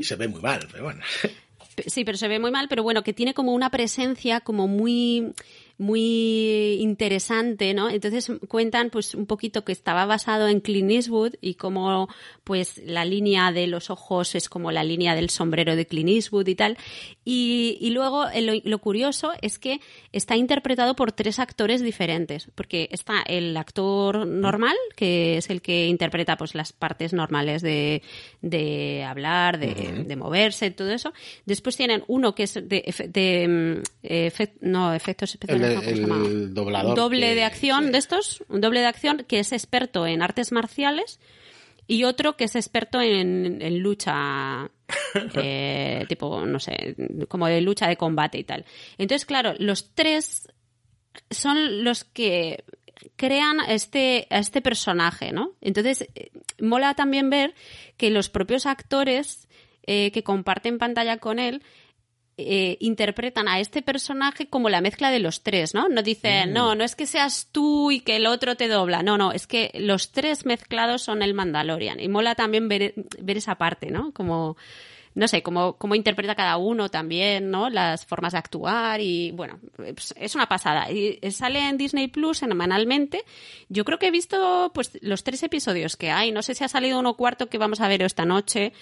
[0.00, 1.00] Y se ve muy mal, pero bueno.
[1.86, 5.32] Sí, pero se ve muy mal, pero bueno, que tiene como una presencia como muy
[5.78, 7.88] muy interesante, ¿no?
[7.88, 12.08] Entonces cuentan pues un poquito que estaba basado en Clint Eastwood y cómo
[12.42, 16.48] pues la línea de los ojos es como la línea del sombrero de Clint Eastwood
[16.48, 16.76] y tal.
[17.24, 19.80] Y, y luego eh, lo, lo curioso es que
[20.12, 25.86] está interpretado por tres actores diferentes, porque está el actor normal, que es el que
[25.86, 28.02] interpreta pues las partes normales de,
[28.42, 31.12] de hablar, de, de moverse, todo eso.
[31.46, 37.34] Después tienen uno que es de, mm, no, efectos especiales, El- doblador Un doble que-
[37.34, 37.90] de acción sí.
[37.92, 41.20] de estos, un doble de acción que es experto en artes marciales
[41.86, 44.70] y otro que es experto en, en lucha,
[45.34, 46.94] eh, tipo, no sé,
[47.28, 48.64] como de lucha de combate y tal.
[48.98, 50.48] Entonces, claro, los tres
[51.30, 52.64] son los que
[53.16, 55.52] crean a este, a este personaje, ¿no?
[55.60, 57.54] Entonces, eh, mola también ver
[57.96, 59.48] que los propios actores
[59.86, 61.62] eh, que comparten pantalla con él
[62.38, 65.88] eh, interpretan a este personaje como la mezcla de los tres, ¿no?
[65.88, 69.18] No dicen, no, no es que seas tú y que el otro te dobla, no,
[69.18, 71.98] no, es que los tres mezclados son el Mandalorian.
[71.98, 74.12] Y mola también ver, ver esa parte, ¿no?
[74.12, 74.56] Como,
[75.18, 77.70] no sé, cómo, cómo interpreta cada uno también, ¿no?
[77.70, 80.92] Las formas de actuar y, bueno, pues, es una pasada.
[80.92, 83.24] Y sale en Disney Plus semanalmente.
[83.68, 86.30] Yo creo que he visto, pues, los tres episodios que hay.
[86.30, 88.72] No sé si ha salido uno cuarto que vamos a ver esta noche,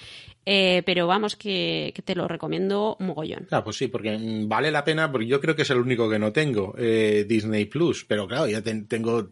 [0.47, 3.45] eh, pero vamos, que, que te lo recomiendo mogollón.
[3.49, 6.09] Claro, pues sí, porque mm, vale la pena, porque yo creo que es el único
[6.09, 9.31] que no tengo, eh, Disney Plus, pero claro, ya ten- tengo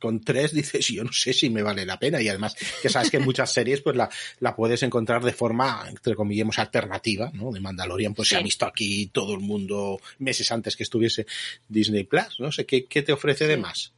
[0.00, 2.20] con tres dices, yo no sé si me vale la pena.
[2.20, 4.08] Y además, que sabes que en muchas series, pues la,
[4.40, 7.52] la puedes encontrar de forma, entre comillas, alternativa, ¿no?
[7.52, 11.26] De Mandalorian, pues se ha visto aquí todo el mundo meses antes que estuviese
[11.68, 12.40] Disney Plus.
[12.40, 13.92] No sé, ¿qué, qué te ofrece de más?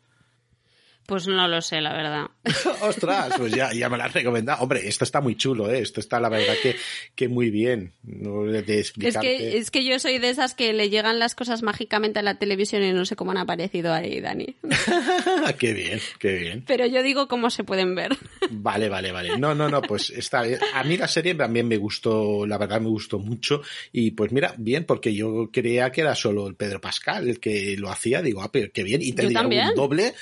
[1.07, 2.27] Pues no lo sé, la verdad.
[2.81, 4.63] Ostras, pues ya, ya me lo has recomendado.
[4.63, 5.81] Hombre, esto está muy chulo, ¿eh?
[5.81, 6.77] Esto está, la verdad, que,
[7.15, 7.93] que muy bien.
[8.67, 12.23] es, que, es que yo soy de esas que le llegan las cosas mágicamente a
[12.23, 14.57] la televisión y no sé cómo han aparecido ahí, Dani.
[15.59, 16.65] qué bien, qué bien.
[16.67, 18.17] Pero yo digo cómo se pueden ver.
[18.51, 19.39] vale, vale, vale.
[19.39, 20.59] No, no, no, pues está bien.
[20.73, 23.61] A mí la serie también me gustó, la verdad me gustó mucho.
[23.93, 27.77] Y pues mira, bien, porque yo creía que era solo el Pedro Pascal el que
[27.77, 28.23] lo hacía.
[28.23, 29.03] Digo, ah, pero qué bien.
[29.03, 30.15] Y tendría un doble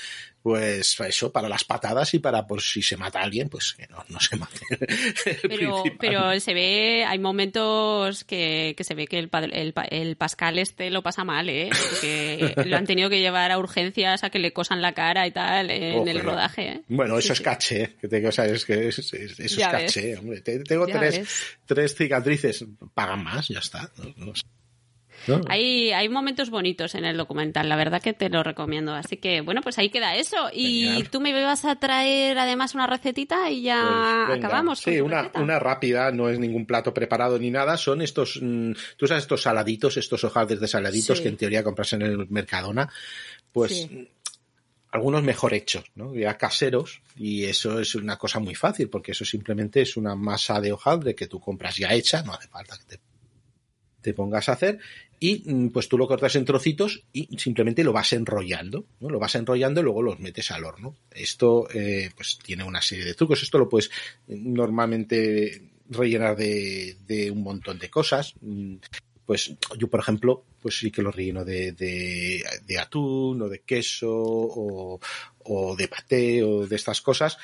[0.42, 3.86] pues eso, para las patadas y para por si se mata a alguien, pues que
[3.86, 4.60] no, no se mate.
[5.48, 10.58] Pero, pero se ve, hay momentos que, que se ve que el, el, el, Pascal
[10.58, 11.70] este lo pasa mal, ¿eh?
[12.00, 15.30] Que lo han tenido que llevar a urgencias a que le cosan la cara y
[15.30, 16.68] tal en el rodaje.
[16.68, 16.82] ¿eh?
[16.88, 20.40] Bueno, eso es caché, que tengo, es que eso es caché, hombre.
[20.40, 21.28] Tengo tres,
[21.66, 22.64] tres cicatrices,
[22.94, 23.90] pagan más, ya está.
[24.16, 24.32] No,
[25.48, 28.94] hay, hay momentos bonitos en el documental, la verdad que te lo recomiendo.
[28.94, 30.50] Así que, bueno, pues ahí queda eso.
[30.52, 34.80] Y tú me vas a traer además una recetita y ya pues acabamos.
[34.80, 37.76] Sí, una, una rápida, no es ningún plato preparado ni nada.
[37.76, 41.92] Son estos, mm, tú sabes, estos saladitos, estos hojaldres de saladitos que en teoría compras
[41.92, 42.88] en el Mercadona.
[43.52, 43.88] Pues
[44.92, 46.14] algunos mejor hechos, ¿no?
[46.14, 50.60] Ya caseros, y eso es una cosa muy fácil, porque eso simplemente es una masa
[50.60, 53.02] de hojaldre que tú compras ya hecha, no hace falta que te,
[54.02, 54.78] te pongas a hacer,
[55.22, 59.08] y mm, pues tú lo cortas en trocitos y simplemente lo vas enrollando, ¿no?
[59.08, 60.96] Lo vas enrollando y luego los metes al horno.
[61.12, 63.40] Esto eh, pues tiene una serie de trucos.
[63.40, 63.88] Esto lo puedes
[64.26, 68.34] eh, normalmente rellenar de, de un montón de cosas.
[68.40, 68.78] Mm,
[69.24, 74.10] pues yo, por ejemplo, pues sí que lo relleno de, de, atún o de queso
[74.12, 74.98] o,
[75.44, 77.38] o, de paté o de estas cosas.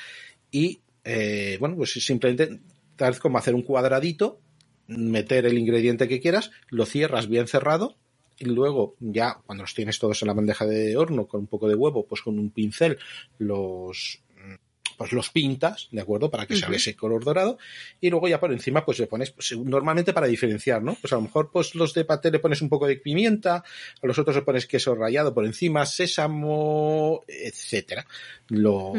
[0.51, 2.59] Y eh, bueno, pues simplemente
[2.97, 4.41] tal vez como hacer un cuadradito
[4.89, 7.95] meter el ingrediente que quieras, lo cierras bien cerrado
[8.37, 11.67] y luego ya cuando los tienes todos en la bandeja de horno con un poco
[11.67, 12.97] de huevo, pues con un pincel
[13.37, 14.21] los
[14.99, 16.29] pues los pintas, ¿de acuerdo?
[16.29, 17.57] Para que salga ese color dorado.
[18.01, 20.97] Y luego ya por encima, pues le pones, pues, normalmente para diferenciar, ¿no?
[20.99, 23.63] Pues a lo mejor, pues los de paté le pones un poco de pimienta,
[24.03, 28.05] a los otros le pones queso rallado por encima, sésamo, etcétera.
[28.49, 28.91] Lo,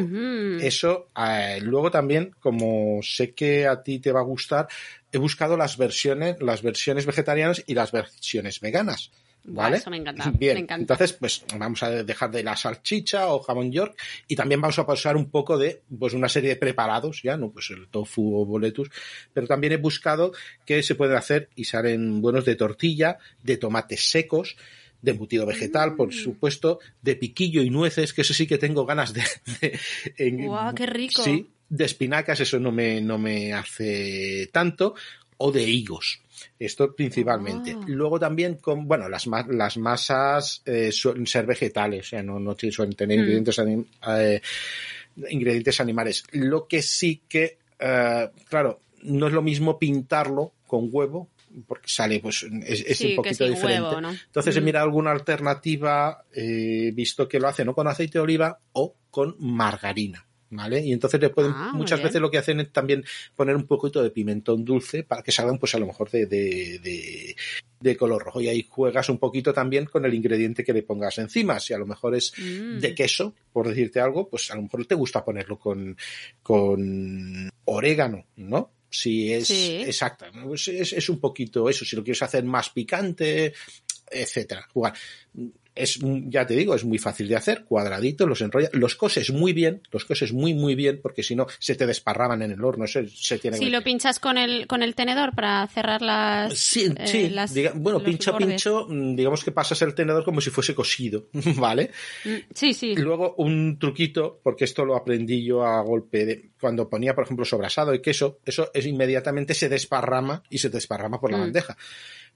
[0.58, 4.68] eso, eh, luego también, como sé que a ti te va a gustar,
[5.12, 9.10] he buscado las versiones, las versiones vegetarianas y las versiones veganas.
[9.44, 9.78] ¿Vale?
[9.78, 10.30] Eso me encanta.
[10.38, 14.78] Bien, entonces, pues vamos a dejar de la salchicha o jamón york y también vamos
[14.78, 17.50] a pasar un poco de, pues una serie de preparados, ya, ¿no?
[17.50, 18.90] Pues el tofu o boletus,
[19.32, 20.32] pero también he buscado
[20.64, 24.56] que se pueden hacer y salen buenos de tortilla, de tomates secos,
[25.02, 26.12] de embutido vegetal, por mm.
[26.12, 29.78] supuesto, de piquillo y nueces, que eso sí que tengo ganas de...
[30.46, 31.22] ¡Guau, qué rico!
[31.22, 34.94] Sí, de espinacas, eso no me, no me hace tanto,
[35.38, 36.20] o de higos.
[36.58, 37.76] Esto principalmente.
[37.76, 37.84] Ah.
[37.86, 42.56] Luego también con, bueno, las, las masas eh, suelen ser vegetales, o sea, no, no
[42.70, 43.20] suelen tener mm.
[43.20, 43.58] ingredientes,
[44.08, 44.40] eh,
[45.30, 46.24] ingredientes animales.
[46.32, 51.28] Lo que sí que, eh, claro, no es lo mismo pintarlo con huevo
[51.66, 53.96] porque sale pues es, un poquito diferente.
[54.26, 54.64] Entonces he mm.
[54.64, 59.36] mirado alguna alternativa, eh, visto que lo hace no con aceite de oliva o con
[59.38, 60.26] margarina.
[60.50, 60.84] ¿Vale?
[60.84, 64.02] Y entonces le pueden, ah, muchas veces lo que hacen es también poner un poquito
[64.02, 67.36] de pimentón dulce para que salgan, pues a lo mejor de, de,
[67.80, 68.40] de, color rojo.
[68.40, 71.60] Y ahí juegas un poquito también con el ingrediente que le pongas encima.
[71.60, 72.78] Si a lo mejor es mm.
[72.78, 75.96] de queso, por decirte algo, pues a lo mejor te gusta ponerlo con,
[76.42, 78.72] con orégano, ¿no?
[78.92, 81.84] Si es exacta, pues es, es un poquito eso.
[81.84, 83.54] Si lo quieres hacer más picante,
[84.10, 84.66] etcétera.
[84.72, 84.94] Jugar
[85.74, 89.52] es, ya te digo, es muy fácil de hacer, cuadraditos, los enrollas, los coses muy
[89.52, 92.86] bien, los coses muy muy bien, porque si no se te desparraban en el horno,
[92.86, 96.54] se, se tiene Si lo pinchas con el, con el tenedor para cerrar las...
[96.54, 100.74] Sí, eh, sí, bueno, pincho pincho, mm, digamos que pasas el tenedor como si fuese
[100.74, 101.90] cosido, ¿vale?
[102.24, 102.94] Mm, sí, sí.
[102.94, 107.44] Luego un truquito, porque esto lo aprendí yo a golpe de, cuando ponía, por ejemplo,
[107.44, 111.40] sobrasado y queso, eso es inmediatamente se desparrama y se desparrama por la mm.
[111.40, 111.76] bandeja.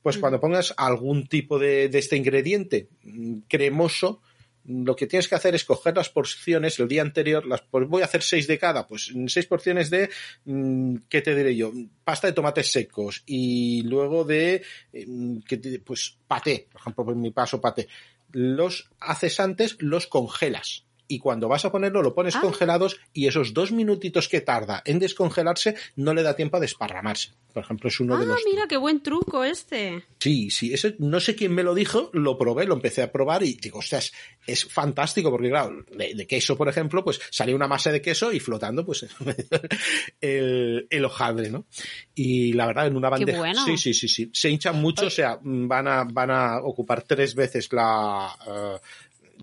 [0.05, 4.21] Pues cuando pongas algún tipo de, de este ingrediente mm, cremoso,
[4.67, 8.03] lo que tienes que hacer es coger las porciones el día anterior, las, pues voy
[8.03, 10.11] a hacer seis de cada, pues seis porciones de,
[10.45, 11.73] mm, ¿qué te diré yo?
[12.05, 15.39] Pasta de tomates secos y luego de, mm,
[15.83, 17.89] pues paté, por ejemplo, en mi paso paté.
[18.31, 20.85] Los haces antes, los congelas
[21.15, 22.41] y cuando vas a ponerlo lo pones Ah.
[22.41, 27.31] congelados y esos dos minutitos que tarda en descongelarse no le da tiempo a desparramarse.
[27.53, 28.41] Por ejemplo, es uno Ah, de los...
[28.45, 30.03] mira, qué buen truco este.
[30.19, 33.45] Sí, sí, eso no sé quién me lo dijo, lo probé, lo empecé a probar
[33.45, 34.13] y digo, ostras,
[34.45, 38.33] es fantástico porque claro, de, de queso, por ejemplo, pues salía una masa de queso
[38.33, 39.07] y flotando pues
[40.21, 41.67] el, el hojaldre, ¿no?
[42.15, 43.39] Y la verdad, en una bandeja...
[43.39, 43.65] bueno.
[43.65, 44.31] Sí, sí, sí, sí.
[44.33, 48.35] Se hinchan mucho, o sea, van a, van a ocupar tres veces la...
[48.47, 48.79] eh,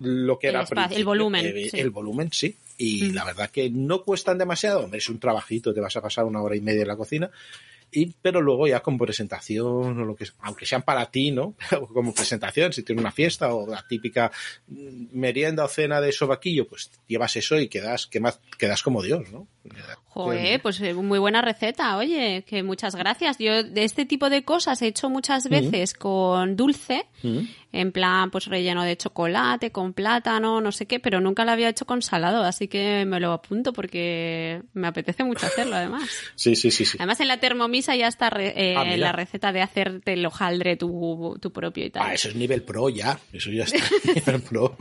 [0.00, 1.80] lo que El era espacio, el volumen, eh, sí.
[1.80, 5.96] el volumen sí y la verdad que no cuestan demasiado es un trabajito te vas
[5.96, 7.30] a pasar una hora y media en la cocina
[7.94, 11.54] y, pero luego ya como presentación o lo que aunque sean para ti, ¿no?
[11.92, 14.32] como presentación, si tienes una fiesta o la típica
[14.68, 19.02] mm, merienda o cena de sobaquillo, pues llevas eso y quedas, que más, quedas como
[19.02, 19.46] Dios, ¿no?
[20.06, 23.38] Joder, pues eh, muy buena receta, oye, que muchas gracias.
[23.38, 27.06] Yo de este tipo de cosas he hecho muchas veces con dulce,
[27.72, 31.70] en plan pues relleno de chocolate, con plátano, no sé qué, pero nunca lo había
[31.70, 36.02] hecho con salado, así que me lo apunto porque me apetece mucho hacerlo además.
[36.36, 36.98] Sí, sí, sí, sí.
[36.98, 40.76] Además en la termomisa ya está re- eh, Ah, la receta de hacerte el hojaldre
[40.76, 42.02] tu, tu propio y tal.
[42.08, 43.78] Ah, eso es nivel pro ya, eso ya está,
[44.14, 44.76] nivel pro.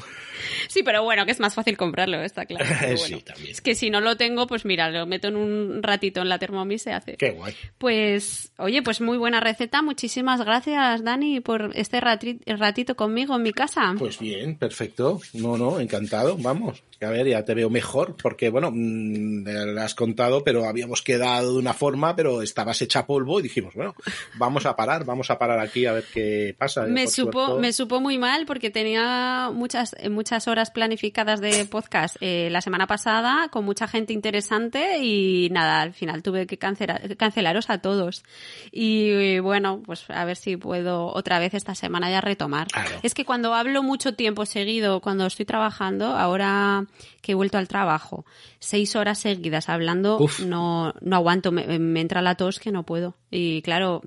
[0.68, 2.66] Sí, pero bueno, que es más fácil comprarlo, está claro.
[2.98, 3.20] Sí, bueno.
[3.26, 3.52] también.
[3.52, 6.40] Es que si no lo tengo, pues mira, lo meto en un ratito en la
[6.40, 7.18] Thermomix y se hace.
[7.18, 7.54] Qué guay.
[7.78, 9.82] Pues, oye, pues muy buena receta.
[9.82, 13.94] Muchísimas gracias, Dani, por este rati- ratito conmigo en mi casa.
[13.98, 15.20] Pues bien, perfecto.
[15.34, 16.38] No, no, encantado.
[16.38, 16.84] Vamos.
[17.02, 21.54] A ver, ya te veo mejor, porque bueno, mm, le has contado, pero habíamos quedado
[21.54, 23.96] de una forma, pero estabas hecha polvo y dijimos, bueno,
[24.36, 26.84] vamos a parar, vamos a parar aquí a ver qué pasa.
[26.88, 32.16] me supo, me supo muy mal porque tenía muchas, eh, muchas horas planificadas de podcast
[32.22, 37.18] eh, la semana pasada con mucha gente interesante y nada, al final tuve que cancelar,
[37.18, 38.24] cancelaros a todos.
[38.72, 42.68] Y eh, bueno, pues a ver si puedo otra vez esta semana ya retomar.
[42.68, 42.92] Claro.
[43.04, 46.86] Es que cuando hablo mucho tiempo seguido, cuando estoy trabajando, ahora
[47.22, 48.26] que he vuelto al trabajo,
[48.60, 50.40] seis horas seguidas hablando, Uf.
[50.40, 53.18] no, no aguanto, me, me entra la tos que no puedo.
[53.30, 54.02] Y claro,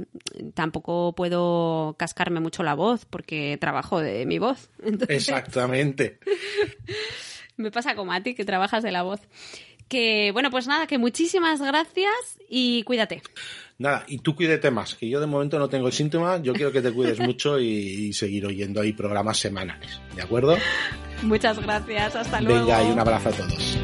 [0.52, 4.68] tampoco puedo cascarme mucho la voz porque trabajo de mi voz.
[4.82, 6.13] Entonces, Exactamente.
[7.56, 9.20] me pasa como a ti que trabajas de la voz.
[9.88, 13.22] Que bueno, pues nada, que muchísimas gracias y cuídate.
[13.78, 16.72] Nada, y tú cuídate más, que yo de momento no tengo el síntoma, yo quiero
[16.72, 20.56] que te cuides mucho y, y seguir oyendo ahí programas semanales, ¿de acuerdo?
[21.22, 22.66] Muchas gracias, hasta luego.
[22.66, 23.78] Venga, y un abrazo a todos.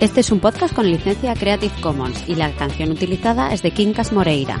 [0.00, 4.12] Este es un podcast con licencia Creative Commons y la canción utilizada es de Quincas
[4.12, 4.60] Moreira.